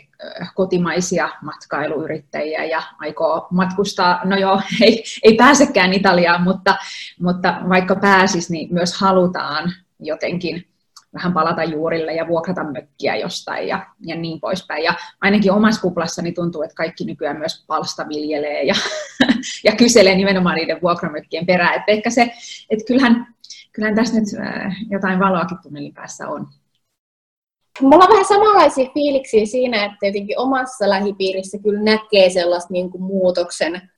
[0.56, 6.76] kotimaisia matkailuyrittäjiä ja aikoo matkustaa, no joo, ei, ei pääsekään Italiaan, mutta,
[7.20, 10.69] mutta vaikka pääsis, niin myös halutaan jotenkin
[11.13, 14.84] vähän palata juurille ja vuokrata mökkiä jostain ja, ja niin poispäin.
[14.84, 18.76] Ja ainakin omassa kuplassani tuntuu, että kaikki nykyään myös palstaviljelee ja,
[19.65, 21.76] ja kyselee nimenomaan niiden vuokramökkien perään.
[21.76, 22.32] Että ehkä se,
[22.69, 23.28] että kyllähän,
[23.72, 26.48] kyllähän tässä nyt äh, jotain valoakin tunnelin päässä on.
[27.82, 33.04] Mulla on vähän samanlaisia fiiliksiä siinä, että jotenkin omassa lähipiirissä kyllä näkee sellaista niin kuin
[33.04, 33.89] muutoksen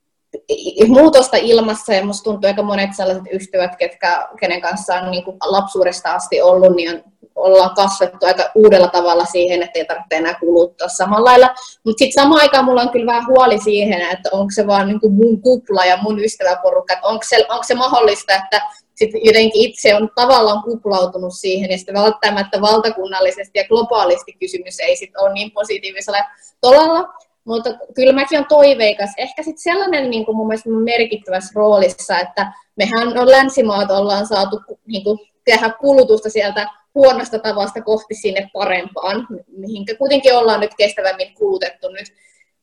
[0.88, 5.36] muutosta ilmassa ja musta tuntuu aika monet sellaiset ystävät, ketkä, kenen kanssa on niin kuin
[5.44, 7.02] lapsuudesta asti ollut, niin on,
[7.34, 11.48] ollaan kasvettu aika uudella tavalla siihen, että ei tarvitse enää kuluttaa samalla lailla.
[11.84, 15.00] Mutta sitten samaan aikaan mulla on kyllä vähän huoli siihen, että onko se vaan niin
[15.00, 18.62] kuin mun kupla ja mun ystäväporukka, että onko se, onko se mahdollista, että
[18.94, 24.96] sitten jotenkin itse on tavallaan kuplautunut siihen, ja sitten välttämättä valtakunnallisesti ja globaalisti kysymys ei
[24.96, 26.18] sitten ole niin positiivisella
[26.60, 27.08] tolalla,
[27.44, 29.10] mutta kyllä mäkin olen toiveikas.
[29.16, 34.60] Ehkä sitten sellainen niin kuin mun mielestä merkittävässä roolissa, että mehän on länsimaat ollaan saatu
[34.86, 39.26] niin kuin, tehdä kulutusta sieltä huonosta tavasta kohti sinne parempaan,
[39.56, 42.06] mihinkä kuitenkin ollaan nyt kestävämmin kulutettu nyt,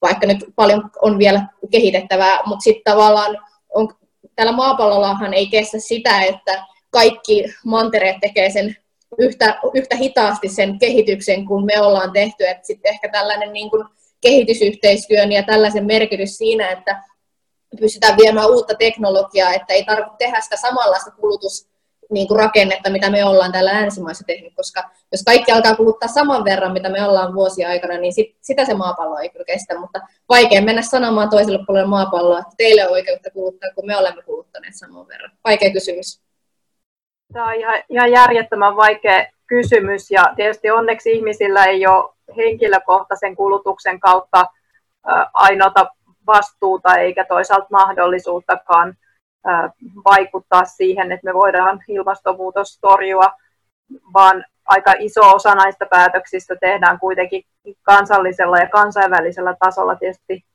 [0.02, 3.38] vaikka nyt paljon on vielä kehitettävää, mutta sitten tavallaan
[3.70, 3.94] on,
[4.36, 8.76] tällä maapallollahan ei kestä sitä, että kaikki mantereet tekee sen
[9.18, 13.86] yhtä, yhtä hitaasti sen kehityksen, kun me ollaan tehty, että sitten ehkä tällainen niin kuin
[14.22, 17.04] kehitysyhteistyön ja tällaisen merkitys siinä, että
[17.80, 21.70] pystytään viemään uutta teknologiaa, että ei tarvitse tehdä sitä samanlaista kulutus
[22.12, 26.44] niin kuin rakennetta, mitä me ollaan täällä länsimaissa tehnyt, koska jos kaikki alkaa kuluttaa saman
[26.44, 30.00] verran, mitä me ollaan vuosia aikana, niin sit, sitä se maapallo ei kyllä kestä, mutta
[30.30, 34.76] vaikea mennä sanomaan toiselle puolelle maapalloa, että teille on oikeutta kuluttaa, kun me olemme kuluttaneet
[34.76, 35.32] saman verran.
[35.46, 36.22] Vaikea kysymys.
[37.34, 44.00] Tämä on ihan, ihan järjettömän vaikea kysymys ja tietysti onneksi ihmisillä ei ole henkilökohtaisen kulutuksen
[44.00, 44.46] kautta
[45.34, 45.88] ainoata
[46.28, 48.94] vastuuta eikä toisaalta mahdollisuuttakaan
[50.06, 53.34] vaikuttaa siihen, että me voidaan ilmastonmuutos torjua,
[54.14, 57.44] vaan aika iso osa näistä päätöksistä tehdään kuitenkin
[57.84, 60.46] kansallisella ja kansainvälisellä tasolla tietysti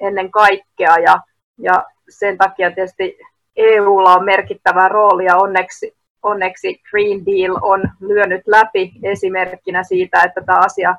[0.00, 1.20] ennen kaikkea ja,
[1.58, 3.18] ja sen takia tietysti
[3.56, 10.40] EUlla on merkittävä rooli ja onneksi onneksi Green Deal on lyönyt läpi esimerkkinä siitä, että
[10.46, 10.96] tämä asia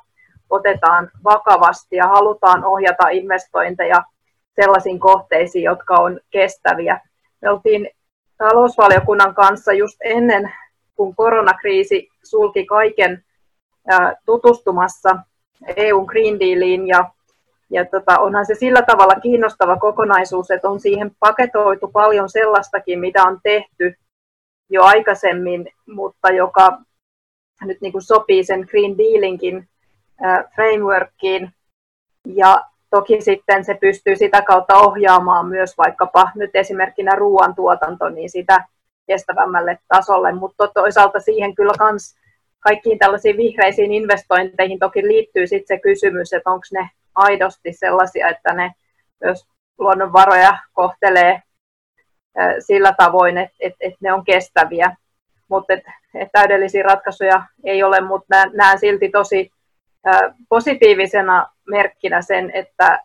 [0.49, 4.03] otetaan vakavasti ja halutaan ohjata investointeja
[4.61, 6.99] sellaisiin kohteisiin, jotka on kestäviä.
[7.41, 7.89] Me oltiin
[8.37, 10.53] talousvaliokunnan kanssa just ennen,
[10.95, 13.23] kun koronakriisi sulki kaiken
[14.25, 15.15] tutustumassa
[15.75, 17.11] EUn Green Dealiin ja
[17.73, 23.23] ja tota, onhan se sillä tavalla kiinnostava kokonaisuus, että on siihen paketoitu paljon sellaistakin, mitä
[23.23, 23.95] on tehty
[24.71, 26.77] jo aikaisemmin, mutta joka
[27.61, 29.67] nyt niin kuin sopii sen Green Dealinkin
[30.55, 31.53] frameworkiin.
[32.25, 38.65] Ja toki sitten se pystyy sitä kautta ohjaamaan myös vaikkapa nyt esimerkkinä ruoantuotanto niin sitä
[39.07, 42.15] kestävämmälle tasolle, mutta toisaalta siihen kyllä kans
[42.59, 48.53] kaikkiin tällaisiin vihreisiin investointeihin toki liittyy sitten se kysymys, että onko ne aidosti sellaisia, että
[48.53, 48.71] ne
[49.23, 49.45] myös
[49.77, 51.41] luonnonvaroja kohtelee
[52.59, 54.95] sillä tavoin, että et, et ne on kestäviä.
[55.47, 55.83] Mutta et,
[56.15, 59.51] et täydellisiä ratkaisuja ei ole, mutta näen, silti tosi
[60.49, 62.99] positiivisena merkkinä sen, että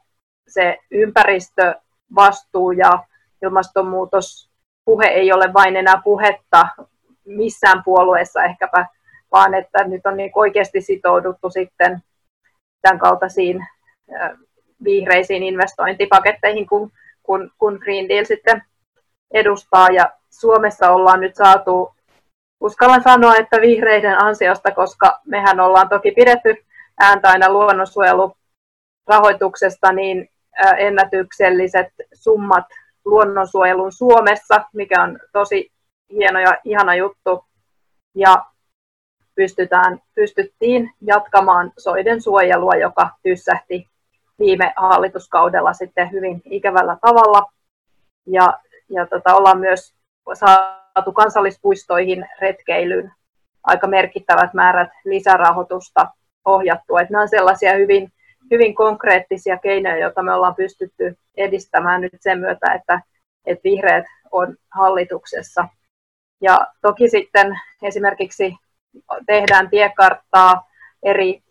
[0.48, 3.04] se ympäristövastuu ja
[3.42, 4.50] ilmastonmuutos
[4.84, 6.68] puhe ei ole vain enää puhetta
[7.24, 8.86] missään puolueessa ehkäpä,
[9.32, 12.02] vaan että nyt on niin oikeasti sitouduttu sitten
[12.82, 13.66] tämän kaltaisiin
[14.84, 18.62] vihreisiin investointipaketteihin, kun, kun, kun Green Deal sitten
[19.30, 19.88] edustaa.
[19.88, 21.94] Ja Suomessa ollaan nyt saatu,
[22.60, 26.56] uskallan sanoa, että vihreiden ansiosta, koska mehän ollaan toki pidetty
[27.00, 30.28] ääntä aina luonnonsuojelurahoituksesta, niin
[30.78, 32.64] ennätykselliset summat
[33.04, 35.72] luonnonsuojelun Suomessa, mikä on tosi
[36.12, 37.44] hieno ja ihana juttu.
[38.14, 38.44] Ja
[39.34, 43.88] pystytään, pystyttiin jatkamaan soiden suojelua, joka tyssähti
[44.38, 47.52] viime hallituskaudella sitten hyvin ikävällä tavalla.
[48.26, 48.58] Ja,
[48.90, 49.94] ja tota, ollaan myös
[50.34, 53.12] saatu kansallispuistoihin retkeilyyn
[53.62, 56.06] aika merkittävät määrät lisärahoitusta
[56.44, 57.00] ohjattua.
[57.00, 58.12] Että nämä on sellaisia hyvin,
[58.50, 63.00] hyvin konkreettisia keinoja, joita me ollaan pystytty edistämään nyt sen myötä, että,
[63.46, 65.68] että vihreät on hallituksessa.
[66.40, 68.56] Ja toki sitten esimerkiksi
[69.26, 70.68] tehdään tiekarttaa
[71.02, 71.42] eri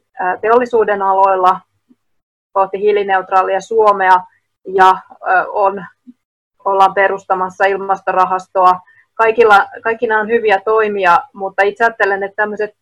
[0.42, 1.60] teollisuuden aloilla
[2.52, 4.16] kohti hiilineutraalia Suomea
[4.68, 4.98] ja
[5.50, 5.86] on,
[6.66, 8.80] ollaan perustamassa ilmastorahastoa.
[9.14, 12.76] Kaikilla, kaikki nämä on hyviä toimia, mutta itse ajattelen, että tämmöiset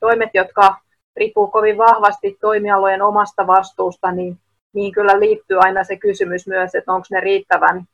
[0.00, 0.76] toimet, jotka
[1.16, 4.38] riippuu kovin vahvasti toimialojen omasta vastuusta, niin
[4.72, 7.84] niihin kyllä liittyy aina se kysymys myös, että onko ne riittävän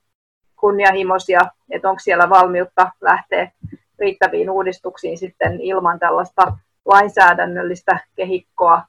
[0.56, 1.40] kunnianhimoisia,
[1.70, 3.50] että onko siellä valmiutta lähteä
[3.98, 6.42] riittäviin uudistuksiin sitten ilman tällaista
[6.84, 8.82] lainsäädännöllistä kehikkoa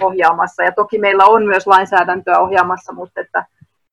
[0.00, 0.62] ohjaamassa.
[0.62, 3.44] Ja toki meillä on myös lainsäädäntöä ohjaamassa, mutta että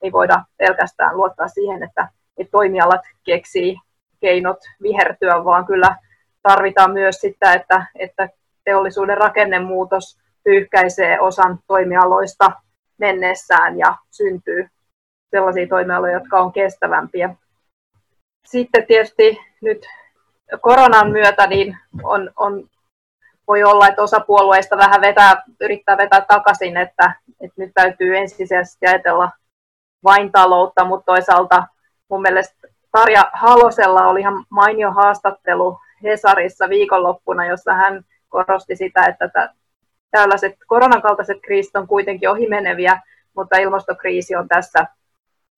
[0.02, 3.78] ei voida pelkästään luottaa siihen, että, että toimialat keksii
[4.20, 5.96] keinot vihertyä, vaan kyllä
[6.42, 8.30] tarvitaan myös sitä, että, että
[8.64, 12.52] teollisuuden rakennemuutos pyyhkäisee osan toimialoista
[12.98, 14.68] mennessään ja syntyy
[15.32, 17.36] sellaisia toimialoja, jotka on kestävämpiä.
[18.48, 19.86] Sitten tietysti nyt
[20.62, 22.70] koronan myötä niin on, on,
[23.48, 28.88] voi olla, että osa puolueista vähän vetää, yrittää vetää takaisin, että, että nyt täytyy ensisijaisesti
[28.88, 29.30] ajatella
[30.04, 31.64] vain taloutta, mutta toisaalta
[32.10, 39.54] mun mielestä Tarja Halosella oli ihan mainio haastattelu Hesarissa viikonloppuna, jossa hän korosti sitä, että
[40.12, 43.02] tällaiset koronan kaltaiset kriisit on kuitenkin ohimeneviä,
[43.36, 44.88] mutta ilmastokriisi on tässä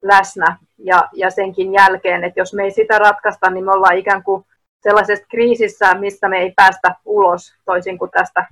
[0.01, 4.23] läsnä ja, ja senkin jälkeen, että jos me ei sitä ratkaista, niin me ollaan ikään
[4.23, 4.45] kuin
[4.79, 8.45] sellaisessa kriisissä, missä me ei päästä ulos, toisin kuin tästä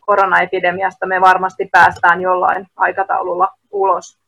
[0.00, 4.19] koronaepidemiasta me varmasti päästään jollain aikataululla ulos.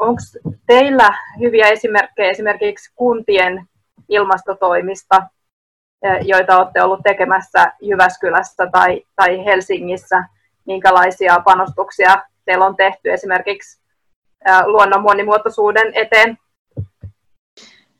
[0.00, 0.20] Onko
[0.66, 3.66] teillä hyviä esimerkkejä esimerkiksi kuntien
[4.08, 5.22] ilmastotoimista,
[6.22, 10.24] joita olette ollut tekemässä Jyväskylässä tai, tai Helsingissä?
[10.66, 13.80] Minkälaisia panostuksia teillä on tehty esimerkiksi
[14.64, 16.38] luonnon monimuotoisuuden eteen?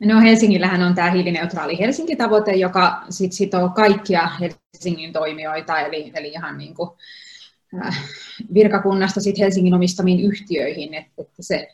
[0.05, 6.59] No Helsingillähän on tämä hiilineutraali Helsinki-tavoite, joka sit sitoo kaikkia Helsingin toimijoita, eli, eli ihan
[6.59, 6.90] niin kuin,
[8.55, 11.69] virkakunnasta sit Helsingin omistamiin yhtiöihin, että, se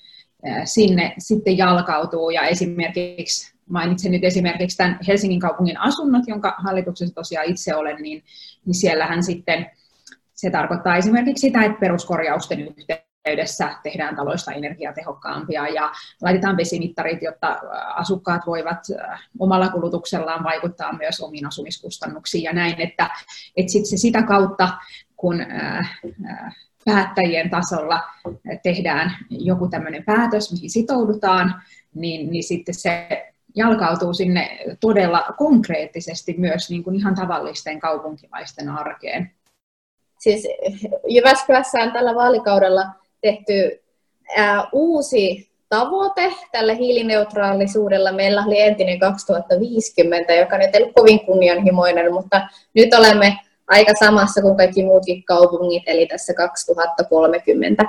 [0.49, 2.31] äh, sinne sitten jalkautuu.
[2.31, 8.25] Ja esimerkiksi, mainitsen nyt esimerkiksi tämän Helsingin kaupungin asunnot, jonka hallituksessa tosiaan itse olen, niin,
[8.67, 9.71] niin siellähän sitten
[10.35, 17.61] se tarkoittaa esimerkiksi sitä, että peruskorjausten yhteydessä yhteydessä tehdään taloista energiatehokkaampia ja laitetaan vesimittarit, jotta
[17.95, 18.79] asukkaat voivat
[19.38, 23.11] omalla kulutuksellaan vaikuttaa myös omiin asumiskustannuksiin ja näin, että,
[23.57, 24.69] että sit se sitä kautta,
[25.22, 25.46] kun
[26.85, 28.00] päättäjien tasolla
[28.62, 31.62] tehdään joku tämmöinen päätös, mihin sitoudutaan,
[31.94, 33.08] niin, niin sitten se
[33.56, 39.30] jalkautuu sinne todella konkreettisesti myös niin kuin ihan tavallisten kaupunkilaisten arkeen.
[40.18, 40.48] Siis
[41.08, 42.87] Jyväskylässä on tällä vaalikaudella
[43.20, 43.82] tehty
[44.37, 48.12] ää, uusi tavoite tällä hiilineutraalisuudella.
[48.12, 54.42] Meillä oli entinen 2050, joka nyt ei ole kovin kunnianhimoinen, mutta nyt olemme aika samassa
[54.42, 57.85] kuin kaikki muutkin kaupungit, eli tässä 2030.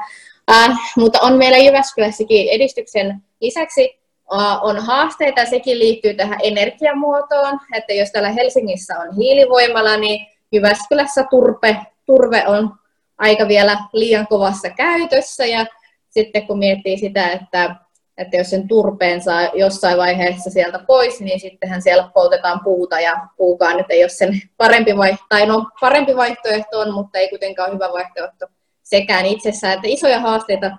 [0.52, 4.00] Äh, mutta on meillä Jyväskylässäkin edistyksen lisäksi
[4.34, 11.24] äh, on haasteita, sekin liittyy tähän energiamuotoon, että jos täällä Helsingissä on hiilivoimala, niin Jyväskylässä
[11.30, 12.70] turpe, turve on
[13.18, 15.66] aika vielä liian kovassa käytössä ja
[16.10, 17.76] sitten kun miettii sitä, että,
[18.18, 23.28] että jos sen turpeen saa jossain vaiheessa sieltä pois, niin sittenhän siellä poltetaan puuta ja
[23.38, 27.74] puukaan nyt ei ole sen parempi vaihtoehto, tai no parempi vaihtoehto on, mutta ei kuitenkaan
[27.74, 28.48] hyvä vaihtoehto
[28.84, 30.72] sekään itsessään, että isoja haasteita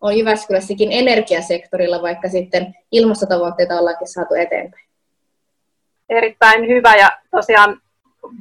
[0.00, 4.84] on Jyväskylässäkin energiasektorilla, vaikka sitten ilmastotavoitteita ollaankin saatu eteenpäin.
[6.08, 7.80] Erittäin hyvä ja tosiaan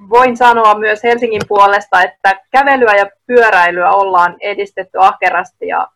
[0.10, 5.88] voin sanoa myös Helsingin puolesta, että kävelyä ja pyöräilyä ollaan edistetty ahkerasti ja,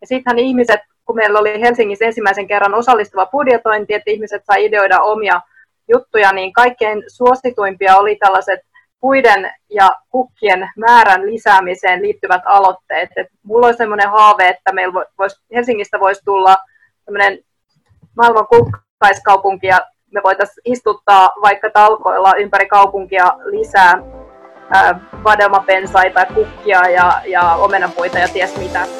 [0.00, 5.00] ja sittenhän ihmiset, kun meillä oli Helsingissä ensimmäisen kerran osallistuva budjetointi, että ihmiset sai ideoida
[5.00, 5.40] omia
[5.88, 8.60] juttuja, niin kaikkein suosituimpia oli tällaiset
[9.00, 13.10] puiden ja kukkien määrän lisäämiseen liittyvät aloitteet.
[13.16, 16.56] Et mulla on sellainen haave, että meillä vois, Helsingistä voisi tulla
[18.16, 19.80] maailman kukkaiskaupunki ja
[20.14, 24.02] me voitaisiin istuttaa vaikka talkoilla ympäri kaupunkia lisää
[25.24, 28.97] vadelmapensaita, kukkia ja, ja omenapuita ja ties mitä.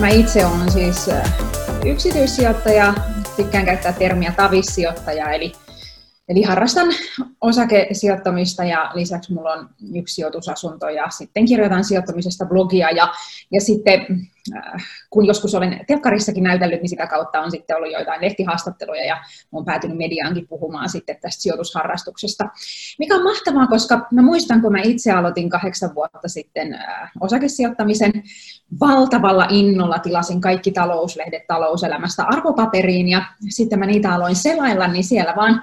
[0.00, 1.10] Mä itse olen siis
[1.84, 2.94] yksityissijoittaja,
[3.36, 5.52] tykkään käyttää termiä tavissijoittaja, eli
[6.30, 6.88] Eli harrastan
[7.40, 13.12] osakesijoittamista ja lisäksi mulla on yksi sijoitusasunto ja sitten kirjoitan sijoittamisesta blogia ja,
[13.52, 14.06] ja sitten
[14.56, 19.24] äh, kun joskus olen telkkarissakin näytellyt, niin sitä kautta on sitten ollut joitain lehtihaastatteluja ja
[19.52, 22.48] olen päätynyt mediaankin puhumaan sitten tästä sijoitusharrastuksesta.
[22.98, 28.12] Mikä on mahtavaa, koska mä muistan, kun mä itse aloitin kahdeksan vuotta sitten äh, osakesijoittamisen
[28.80, 35.36] valtavalla innolla tilasin kaikki talouslehdet talouselämästä arvopaperiin ja sitten mä niitä aloin selailla, niin siellä
[35.36, 35.62] vaan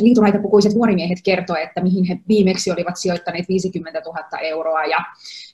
[0.00, 4.98] liituraitapukuiset nuorimiehet kertoivat, että mihin he viimeksi olivat sijoittaneet 50 000 euroa ja,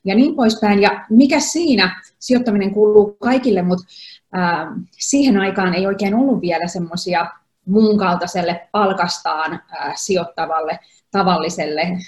[0.05, 0.83] ja niin poispäin.
[0.83, 3.85] Ja mikä siinä, sijoittaminen kuuluu kaikille, mutta
[4.33, 7.27] ää, siihen aikaan ei oikein ollut vielä semmoisia
[7.67, 10.79] muun kaltaiselle palkastaan ää, sijoittavalle
[11.11, 11.99] tavalliselle,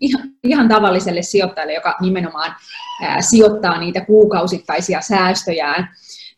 [0.00, 2.54] ihan, ihan tavalliselle sijoittajalle, joka nimenomaan
[3.02, 5.88] ää, sijoittaa niitä kuukausittaisia säästöjään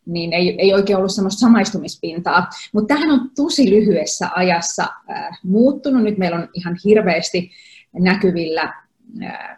[0.09, 2.49] niin ei, ei oikein ollut semmoista samaistumispintaa.
[2.73, 6.03] Mutta tähän on tosi lyhyessä ajassa äh, muuttunut.
[6.03, 7.51] Nyt meillä on ihan hirveästi
[7.93, 8.63] näkyvillä
[9.23, 9.57] äh,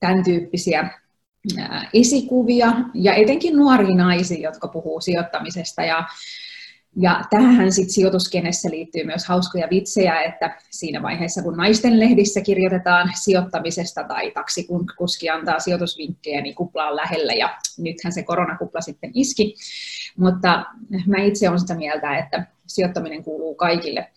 [0.00, 0.80] tämän tyyppisiä
[1.58, 6.04] äh, esikuvia ja etenkin nuoria naisia, jotka puhuu sijoittamisesta ja
[6.96, 13.12] ja tähän sitten sijoituskenessä liittyy myös hauskoja vitsejä, että siinä vaiheessa kun naisten lehdissä kirjoitetaan
[13.14, 19.54] sijoittamisesta tai taksikuski antaa sijoitusvinkkejä, niin kupla on lähellä ja nythän se koronakupla sitten iski.
[20.18, 20.64] Mutta
[21.06, 24.08] mä itse olen sitä mieltä, että sijoittaminen kuuluu kaikille.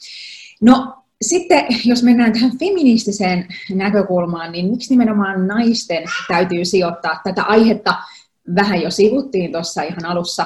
[0.61, 7.95] No sitten jos mennään tähän feministiseen näkökulmaan, niin miksi nimenomaan naisten täytyy sijoittaa tätä aihetta?
[8.55, 10.45] Vähän jo sivuttiin tuossa ihan alussa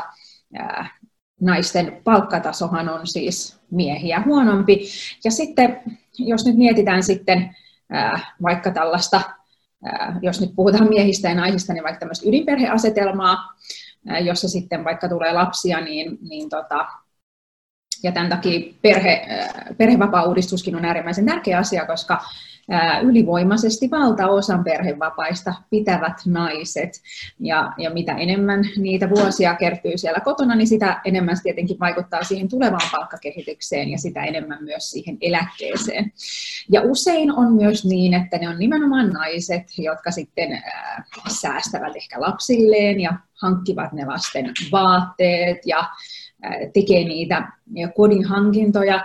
[1.43, 4.87] naisten palkkatasohan on siis miehiä huonompi.
[5.23, 5.81] Ja sitten,
[6.19, 7.55] jos nyt mietitään sitten
[8.41, 9.21] vaikka tällaista,
[10.21, 13.53] jos nyt puhutaan miehistä ja naisista, niin vaikka tämmöistä ydinperheasetelmaa,
[14.21, 16.85] jossa sitten vaikka tulee lapsia, niin, niin tota,
[18.03, 19.27] ja tämän takia perhe,
[19.77, 22.21] perhevapaa-uudistuskin on äärimmäisen tärkeä asia, koska
[23.03, 27.01] ylivoimaisesti valtaosan perhevapaista pitävät naiset.
[27.39, 32.23] Ja, ja mitä enemmän niitä vuosia kertyy siellä kotona, niin sitä enemmän se tietenkin vaikuttaa
[32.23, 36.11] siihen tulevaan palkkakehitykseen ja sitä enemmän myös siihen eläkkeeseen.
[36.71, 40.63] Ja usein on myös niin, että ne on nimenomaan naiset, jotka sitten
[41.41, 45.89] säästävät ehkä lapsilleen ja hankkivat ne lasten vaatteet ja
[46.73, 47.47] tekee niitä
[47.95, 49.03] kodin hankintoja.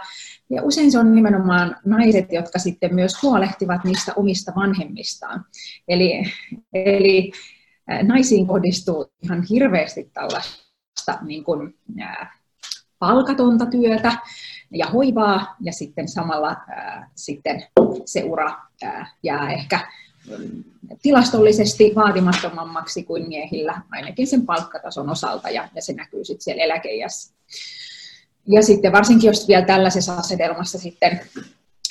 [0.50, 5.44] Ja usein se on nimenomaan naiset, jotka sitten myös huolehtivat niistä omista vanhemmistaan.
[5.88, 6.22] Eli,
[6.72, 7.32] eli
[8.02, 12.38] naisiin kohdistuu ihan hirveästi tällaista niin kuin, ää,
[12.98, 14.12] palkatonta työtä
[14.70, 17.64] ja hoivaa, ja sitten samalla ää, sitten
[18.04, 19.80] se ura ää, jää ehkä
[20.38, 20.64] mm,
[21.02, 27.34] tilastollisesti vaatimattomammaksi kuin miehillä, ainakin sen palkkatason osalta, ja, ja se näkyy sitten siellä eläkeijässä.
[28.48, 31.20] Ja sitten varsinkin, jos vielä tällaisessa asetelmassa sitten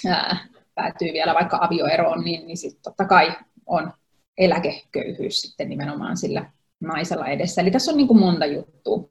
[0.08, 0.38] ää,
[0.76, 3.32] päätyy vielä vaikka avioeroon, niin, niin sitten totta kai
[3.66, 3.94] on
[4.38, 7.62] eläkeköyhyys sitten nimenomaan sillä naisella edessä.
[7.62, 9.10] Eli tässä on niin kuin monta juttua.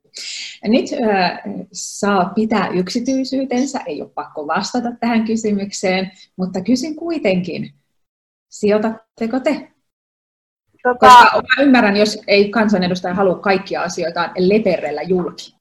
[0.62, 1.40] Ja nyt äh,
[1.72, 7.74] saa pitää yksityisyytensä, ei ole pakko vastata tähän kysymykseen, mutta kysyn kuitenkin,
[8.50, 9.72] sijoitatteko te?
[10.82, 10.98] Tota...
[10.98, 15.55] Koska mä ymmärrän, jos ei kansanedustaja halua kaikkia asioita leperellä julki.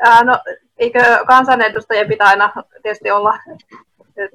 [0.00, 0.38] Ää, no,
[0.78, 3.38] eikö kansanedustajien pitää aina tietysti olla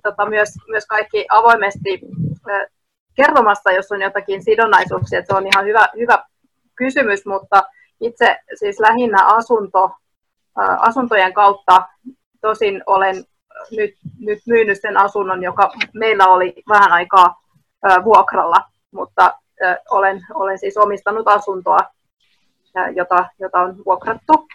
[0.03, 2.01] tota, myös, myös kaikki avoimesti
[2.49, 2.65] ää,
[3.15, 6.25] kertomassa, jos on jotakin sidonnaisuuksia, että se on ihan hyvä, hyvä
[6.75, 7.63] kysymys, mutta
[8.01, 9.91] itse siis lähinnä asunto,
[10.57, 11.87] ää, asuntojen kautta
[12.41, 13.15] tosin olen
[13.71, 17.41] nyt, nyt myynyt sen asunnon, joka meillä oli vähän aikaa
[17.83, 21.79] ää, vuokralla, mutta ää, olen, olen siis omistanut asuntoa,
[22.75, 24.47] ää, jota, jota on vuokrattu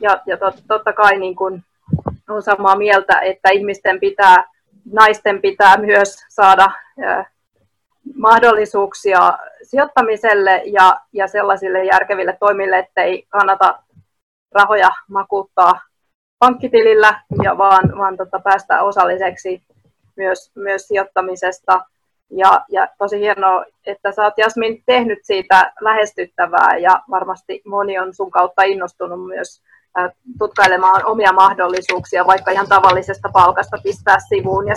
[0.00, 1.64] ja, ja tot, totta kai niin kuin
[2.28, 4.44] on samaa mieltä, että ihmisten pitää,
[4.92, 6.70] naisten pitää myös saada
[8.14, 13.82] mahdollisuuksia sijoittamiselle ja, ja sellaisille järkeville toimille, ettei kannata
[14.52, 15.80] rahoja makuuttaa
[16.38, 19.62] pankkitilillä, ja vaan, vaan tota, päästä osalliseksi
[20.16, 21.84] myös, myös sijoittamisesta.
[22.30, 28.14] Ja, ja tosi hienoa, että sä oot Jasmin tehnyt siitä lähestyttävää ja varmasti moni on
[28.14, 29.62] sun kautta innostunut myös
[30.38, 34.74] tutkailemaan omia mahdollisuuksia, vaikka ihan tavallisesta palkasta pistää sivuun ja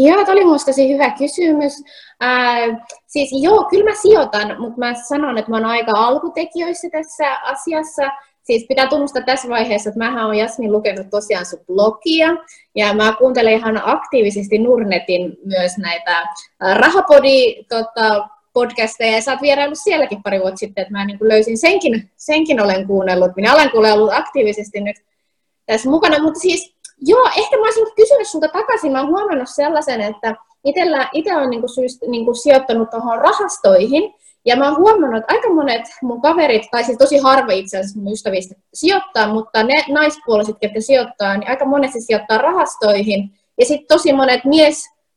[0.00, 1.72] Joo, oli minusta tosi hyvä kysymys.
[2.20, 2.60] Ää,
[3.06, 8.02] siis joo, kyllä mä sijoitan, mutta mä sanon, että mä oon aika alkutekijöissä tässä asiassa.
[8.42, 12.28] Siis pitää tunnustaa tässä vaiheessa, että mä oon Jasmin lukenut tosiaan sun blogia,
[12.74, 16.26] ja mä kuuntelen ihan aktiivisesti Nurnetin myös näitä
[16.74, 18.28] Rahapodi tota,
[18.58, 22.62] podcasteja, ja sä oot vieraillut sielläkin pari vuotta sitten, että mä niin löysin senkin, senkin
[22.62, 23.36] olen kuunnellut.
[23.36, 24.96] Minä olen kuunnellut ollut aktiivisesti nyt
[25.66, 28.92] tässä mukana, mutta siis Joo, ehkä mä olisin kysynyt sulta takaisin.
[28.92, 30.34] Mä oon huomannut sellaisen, että
[31.12, 35.82] itse olen niinku syyst, niinku sijoittanut tuohon rahastoihin, ja mä oon huomannut, että aika monet
[36.02, 40.80] mun kaverit, tai siis tosi harva itse asiassa mun ystävistä sijoittaa, mutta ne naispuoliset, jotka
[40.80, 43.30] sijoittaa, niin aika monesti sijoittaa rahastoihin.
[43.58, 44.44] Ja sitten tosi monet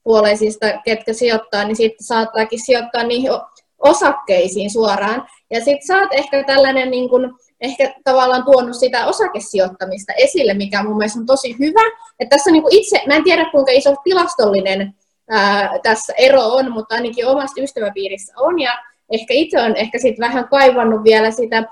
[0.05, 3.31] miespuoleisista, ketkä sijoittaa, niin sitten saattaakin sijoittaa niihin
[3.79, 5.27] osakkeisiin suoraan.
[5.49, 10.83] Ja sitten sä oot ehkä tällainen niin kun, ehkä tavallaan tuonut sitä osakesijoittamista esille, mikä
[10.83, 11.97] mun mielestä on tosi hyvä.
[12.19, 14.93] että tässä niin kuin itse, mä en tiedä kuinka iso tilastollinen
[15.29, 18.59] ää, tässä ero on, mutta ainakin omasta ystäväpiirissä on.
[18.59, 18.71] Ja
[19.11, 21.63] ehkä itse on ehkä sit vähän kaivannut vielä sitä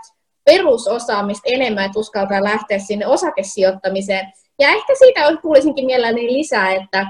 [0.46, 4.34] perusosaamista enemmän, että uskaltaa lähteä sinne osakesijoittamiseen.
[4.60, 7.08] Ja ehkä siitä kuulisinkin mielelläni lisää, että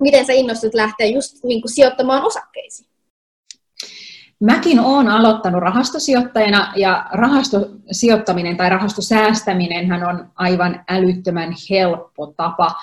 [0.00, 2.88] miten sä innostut lähteä just niin kuin sijoittamaan osakkeisiin.
[4.40, 12.74] Mäkin olen aloittanut rahastosijoittajana ja rahastosijoittaminen tai rahastosäästäminen on aivan älyttömän helppo tapa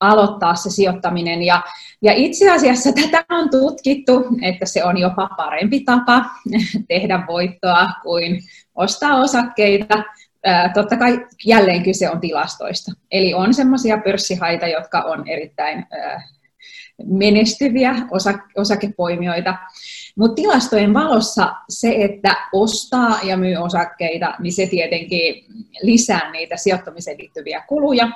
[0.00, 1.42] aloittaa se sijoittaminen.
[1.42, 1.62] Ja,
[2.02, 6.24] ja itse asiassa tätä on tutkittu, että se on jopa parempi tapa
[6.88, 8.40] tehdä voittoa kuin
[8.74, 10.02] ostaa osakkeita.
[10.74, 12.92] Totta kai jälleen kyse on tilastoista.
[13.10, 15.86] Eli on semmoisia pörssihaita, jotka on erittäin
[17.04, 17.94] menestyviä
[18.56, 19.54] osakepoimijoita.
[20.16, 25.44] Mutta tilastojen valossa se, että ostaa ja myy osakkeita, niin se tietenkin
[25.82, 28.10] lisää niitä sijoittamiseen liittyviä kuluja,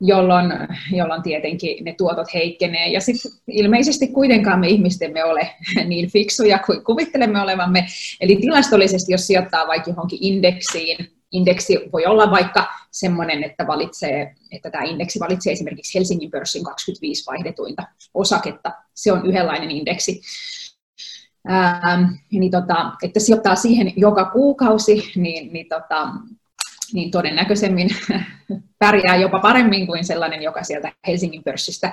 [0.00, 0.52] jolloin,
[0.92, 2.88] jolloin tietenkin ne tuotot heikkenee.
[2.88, 5.50] Ja sitten ilmeisesti kuitenkaan me ihmistemme ole
[5.88, 7.86] niin fiksuja kuin kuvittelemme olevamme.
[8.20, 12.68] Eli tilastollisesti, jos sijoittaa vaikka johonkin indeksiin, indeksi voi olla vaikka
[12.98, 17.82] semmoinen, että, valitsee, että tämä indeksi valitsee esimerkiksi Helsingin pörssin 25 vaihdetuinta
[18.14, 18.72] osaketta.
[18.94, 20.20] Se on yhdenlainen indeksi.
[21.48, 26.08] Ää, niin tota, että sijoittaa siihen joka kuukausi, niin, niin, tota,
[26.92, 27.88] niin todennäköisemmin
[28.78, 31.92] pärjää jopa paremmin kuin sellainen, joka sieltä Helsingin pörssistä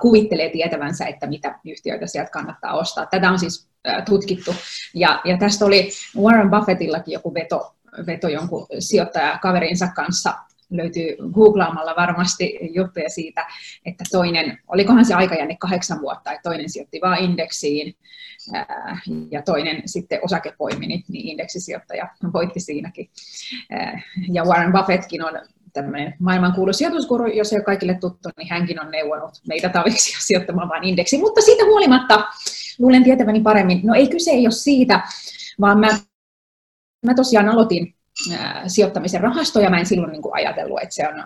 [0.00, 3.06] kuvittelee tietävänsä, että mitä yhtiöitä sieltä kannattaa ostaa.
[3.06, 3.68] Tätä on siis
[4.06, 4.54] tutkittu.
[4.94, 7.74] Ja, ja tästä oli Warren Buffettillakin joku veto
[8.06, 10.34] veto jonkun sijoittajakaverinsa kanssa
[10.70, 13.46] löytyy googlaamalla varmasti juttuja siitä,
[13.86, 17.96] että toinen, olikohan se aikajänne kahdeksan vuotta, että toinen sijoitti vain indeksiin
[19.30, 23.10] ja toinen sitten osakepoimi, niin indeksisijoittaja voitti siinäkin.
[24.32, 25.40] Ja Warren Buffettkin on
[25.72, 30.68] tämmöinen maailmankuulu sijoituskuru, jos ei ole kaikille tuttu, niin hänkin on neuvonut meitä talviksi sijoittamaan
[30.68, 31.18] vain indeksi.
[31.18, 32.24] Mutta siitä huolimatta
[32.78, 35.02] luulen tietäväni paremmin, no ei kyse ei ole siitä,
[35.60, 35.88] vaan mä
[37.02, 37.94] mä tosiaan aloitin
[38.66, 41.24] sijoittamisen rahastoja, mä en silloin niin kuin ajatellut, että se on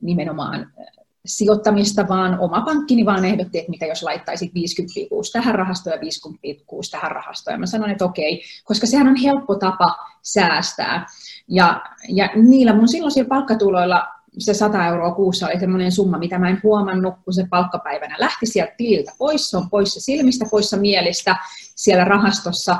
[0.00, 0.72] nimenomaan
[1.26, 6.00] sijoittamista, vaan oma pankkini vaan ehdotti, että mitä jos laittaisit 50 kuusi tähän rahastoon ja
[6.00, 7.54] 50 kuusi tähän rahastoon.
[7.54, 11.06] Ja mä sanoin, että okei, koska sehän on helppo tapa säästää.
[11.48, 16.48] Ja, ja niillä mun silloisilla palkkatuloilla se 100 euroa kuussa oli sellainen summa, mitä mä
[16.48, 19.50] en huomannut, kun se palkkapäivänä lähti sieltä tililtä pois.
[19.50, 21.36] Se on poissa silmistä, poissa mielistä
[21.74, 22.76] siellä rahastossa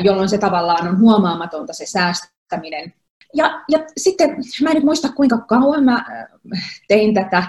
[0.00, 2.92] jolloin se tavallaan on huomaamatonta se säästäminen.
[3.34, 6.04] Ja, ja sitten mä en nyt muista kuinka kauan mä
[6.88, 7.42] tein tätä,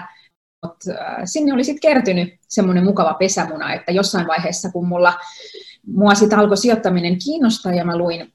[0.64, 0.90] mutta
[1.24, 5.14] sinne oli sitten kertynyt semmoinen mukava pesämuna, että jossain vaiheessa kun mulla,
[5.86, 8.32] mua sitten alkoi sijoittaminen kiinnostaa ja mä luin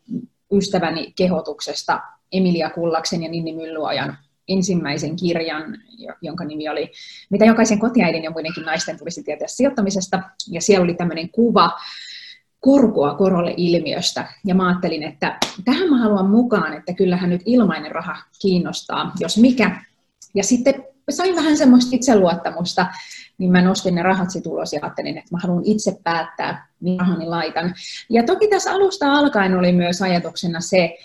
[0.54, 4.18] ystäväni kehotuksesta Emilia Kullaksen ja Ninni Myllyajan
[4.48, 5.78] ensimmäisen kirjan,
[6.22, 6.92] jonka nimi oli
[7.30, 10.24] Mitä jokaisen kotiäidin ja muidenkin naisten tulisi tietää sijoittamisesta.
[10.52, 11.72] Ja siellä oli tämmöinen kuva
[12.66, 14.28] korkoa korolle ilmiöstä.
[14.45, 19.38] Ja mä ajattelin, että tähän mä haluan mukaan, että kyllähän nyt ilmainen raha kiinnostaa, jos
[19.38, 19.82] mikä.
[20.34, 22.86] Ja sitten sain vähän semmoista itseluottamusta
[23.38, 27.00] niin mä nostin ne rahat sit ulos ja ajattelin, että mä haluan itse päättää, mihin
[27.00, 27.74] rahani laitan.
[28.10, 30.98] Ja toki tässä alusta alkaen oli myös ajatuksena se,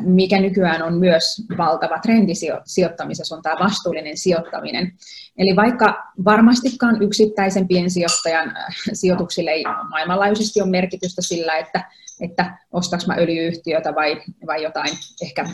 [0.00, 2.32] mikä nykyään on myös valtava trendi
[2.64, 4.92] sijoittamisessa, on tämä vastuullinen sijoittaminen.
[5.38, 8.54] Eli vaikka varmastikaan yksittäisen piensijoittajan
[8.92, 11.84] sijoituksille ei maailmanlaajuisesti ole merkitystä sillä, että
[12.20, 15.44] että ostaks mä öljyyhtiötä vai, vai jotain ehkä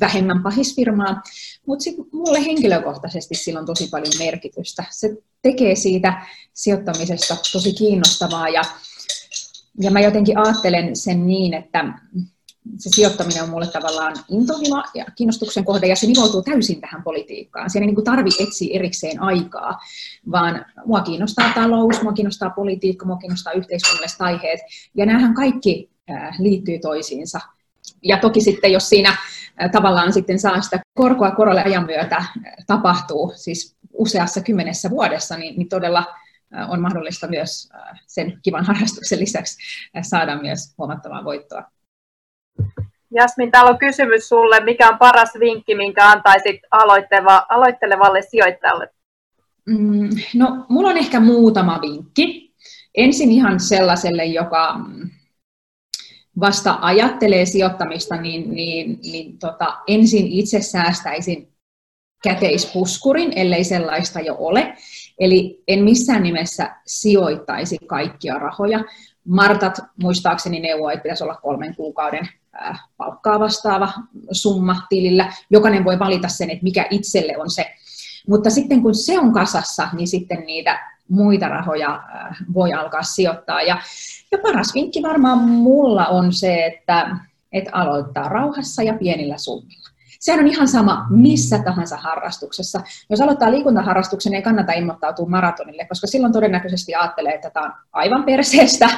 [0.00, 1.22] vähemmän pahisfirmaa.
[1.66, 4.84] Mutta sitten mulle henkilökohtaisesti sillä on tosi paljon merkitystä.
[4.90, 8.62] Se tekee siitä sijoittamisesta tosi kiinnostavaa ja,
[9.80, 11.98] ja mä jotenkin ajattelen sen niin, että
[12.78, 17.70] se sijoittaminen on mulle tavallaan intohimo ja kiinnostuksen kohde, ja se nivoutuu täysin tähän politiikkaan.
[17.70, 19.78] Siinä ei niin tarvi etsiä erikseen aikaa,
[20.30, 24.60] vaan mua kiinnostaa talous, mua kiinnostaa politiikka, mua kiinnostaa yhteiskunnalliset aiheet,
[24.94, 25.91] ja näähän kaikki
[26.38, 27.40] liittyy toisiinsa.
[28.02, 29.16] Ja toki sitten, jos siinä
[29.72, 32.24] tavallaan sitten saa sitä korkoa korolle ajan myötä
[32.66, 36.04] tapahtuu, siis useassa kymmenessä vuodessa, niin, niin todella
[36.68, 37.68] on mahdollista myös
[38.06, 39.58] sen kivan harrastuksen lisäksi
[40.02, 41.62] saada myös huomattavaa voittoa.
[43.14, 44.60] Jasmin, täällä on kysymys sulle.
[44.60, 46.60] Mikä on paras vinkki, minkä antaisit
[47.48, 48.88] aloittelevalle sijoittajalle?
[49.66, 52.54] Mm, no, mulla on ehkä muutama vinkki.
[52.94, 54.80] Ensin ihan sellaiselle, joka
[56.40, 61.52] vasta ajattelee sijoittamista, niin, niin, niin tota, ensin itse säästäisin
[62.22, 64.76] käteispuskurin, ellei sellaista jo ole.
[65.20, 68.84] Eli en missään nimessä sijoittaisi kaikkia rahoja.
[69.24, 72.28] Martat muistaakseni neuvoi, että pitäisi olla kolmen kuukauden
[72.96, 73.92] palkkaa vastaava
[74.32, 75.32] summa tilillä.
[75.50, 77.74] Jokainen voi valita sen, että mikä itselle on se.
[78.28, 82.02] Mutta sitten kun se on kasassa, niin sitten niitä muita rahoja
[82.54, 83.62] voi alkaa sijoittaa.
[83.62, 83.78] Ja
[84.32, 87.16] ja paras vinkki varmaan mulla on se, että,
[87.52, 89.88] että aloittaa rauhassa ja pienillä summilla.
[90.20, 92.80] Sehän on ihan sama missä tahansa harrastuksessa.
[93.10, 98.24] Jos aloittaa liikuntaharrastuksen, ei kannata ilmoittautua maratonille, koska silloin todennäköisesti ajattelee, että tämä on aivan
[98.24, 98.88] perseestä,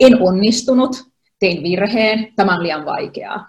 [0.00, 0.96] en onnistunut,
[1.38, 3.46] tein virheen, tämä on liian vaikeaa.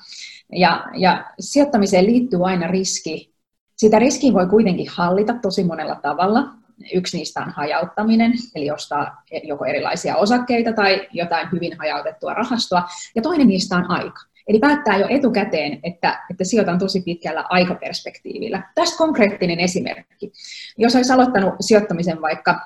[0.52, 3.34] Ja, ja sijoittamiseen liittyy aina riski.
[3.78, 6.63] Sitä riskiä voi kuitenkin hallita tosi monella tavalla.
[6.94, 12.84] Yksi niistä on hajauttaminen, eli ostaa joko erilaisia osakkeita tai jotain hyvin hajautettua rahastoa,
[13.16, 14.20] ja toinen niistä on aika.
[14.48, 18.72] Eli päättää jo etukäteen, että, että sijoitan tosi pitkällä aikaperspektiivillä.
[18.76, 20.32] Tästä konkreettinen esimerkki.
[20.78, 22.60] Jos olisi aloittanut sijoittamisen vaikka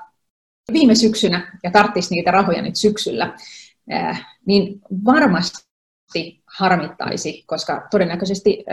[0.74, 3.34] viime syksynä ja tarttisi niitä rahoja nyt syksyllä,
[4.46, 8.66] niin varmasti harmittaisi, ja todennäköisesti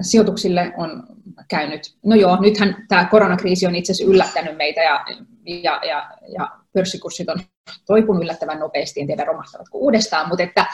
[0.00, 1.02] sijoituksille on
[1.48, 5.04] käynyt, no joo, nythän tämä koronakriisi on itse asiassa yllättänyt meitä ja,
[5.46, 7.40] ja, ja, ja pörssikurssit on
[7.86, 10.66] toipunut yllättävän nopeasti, en tiedä romahtavatko uudestaan, mutta että,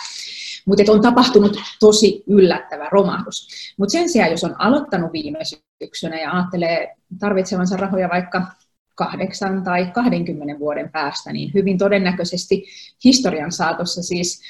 [0.66, 3.48] mutta että on tapahtunut tosi yllättävä romahdus.
[3.78, 5.38] Mutta sen sijaan, jos on aloittanut viime
[5.84, 8.46] syksynä ja ajattelee tarvitsevansa rahoja vaikka
[8.94, 12.64] kahdeksan tai 20 vuoden päästä, niin hyvin todennäköisesti
[13.04, 14.42] historian saatossa siis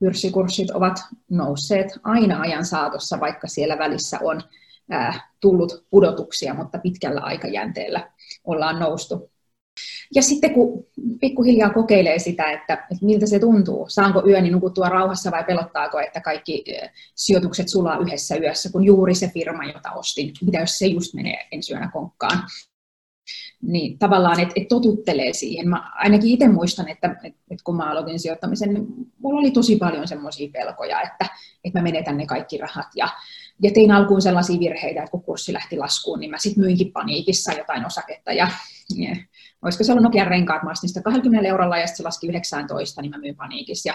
[0.00, 4.42] pörssikurssit ovat nousseet aina ajan saatossa, vaikka siellä välissä on
[5.40, 8.10] tullut pudotuksia, mutta pitkällä aikajänteellä
[8.44, 9.30] ollaan noustu.
[10.14, 10.86] Ja sitten kun
[11.20, 16.20] pikkuhiljaa kokeilee sitä, että, että miltä se tuntuu, saanko yöni nukuttua rauhassa vai pelottaako, että
[16.20, 16.64] kaikki
[17.14, 21.46] sijoitukset sulaa yhdessä yössä, kun juuri se firma, jota ostin, mitä jos se just menee
[21.52, 22.38] ensi yönä konkkaan,
[23.62, 25.68] niin tavallaan, että et totuttelee siihen.
[25.68, 28.86] Mä ainakin itse muistan, että et, et kun mä aloitin sijoittamisen, niin
[29.18, 31.26] mulla oli tosi paljon semmoisia pelkoja, että
[31.64, 32.88] et mä menetän ne kaikki rahat.
[32.96, 33.08] Ja,
[33.62, 37.52] ja tein alkuun sellaisia virheitä, että kun kurssi lähti laskuun, niin mä sitten myinkin paniikissa
[37.52, 38.32] jotain osaketta.
[38.32, 38.48] Ja,
[38.96, 39.16] ja
[39.62, 43.10] olisiko se ollut Nokian renkaat, mä sitä 20 eurolla ja sitten se laski 19, niin
[43.10, 43.88] mä myin paniikissa.
[43.88, 43.94] Ja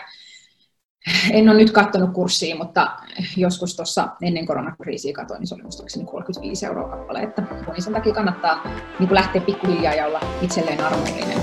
[1.32, 2.92] en ole nyt katsonut kurssia, mutta
[3.38, 7.20] joskus tuossa ennen koronakriisiä katsoin, niin se oli muistaakseni 35 euroa kappale.
[7.20, 8.64] Että niin sen takia kannattaa
[9.00, 11.40] niin lähteä pikkuhiljaa ja olla itselleen armollinen.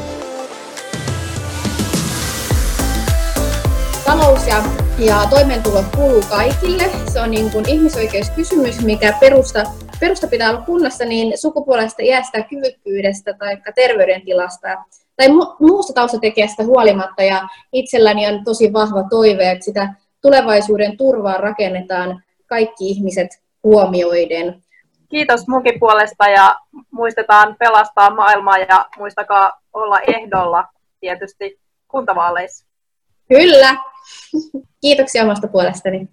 [4.04, 4.64] Talous ja,
[4.98, 6.90] ja toimeentulo kuuluu kaikille.
[7.12, 9.64] Se on niin kuin ihmisoikeuskysymys, mikä perusta,
[10.00, 14.68] perusta pitää olla kunnossa niin sukupuolesta, iästä, kyvykkyydestä tai terveydentilasta
[15.16, 21.36] tai mu- muusta taustatekijästä huolimatta ja itselläni on tosi vahva toive, että sitä tulevaisuuden turvaa
[21.36, 23.28] rakennetaan kaikki ihmiset
[23.64, 24.62] huomioiden.
[25.08, 26.56] Kiitos munkin puolesta ja
[26.90, 30.64] muistetaan pelastaa maailmaa ja muistakaa olla ehdolla
[31.00, 31.58] tietysti
[31.88, 32.66] kuntavaaleissa.
[33.28, 33.76] Kyllä.
[34.82, 36.08] Kiitoksia omasta puolestani.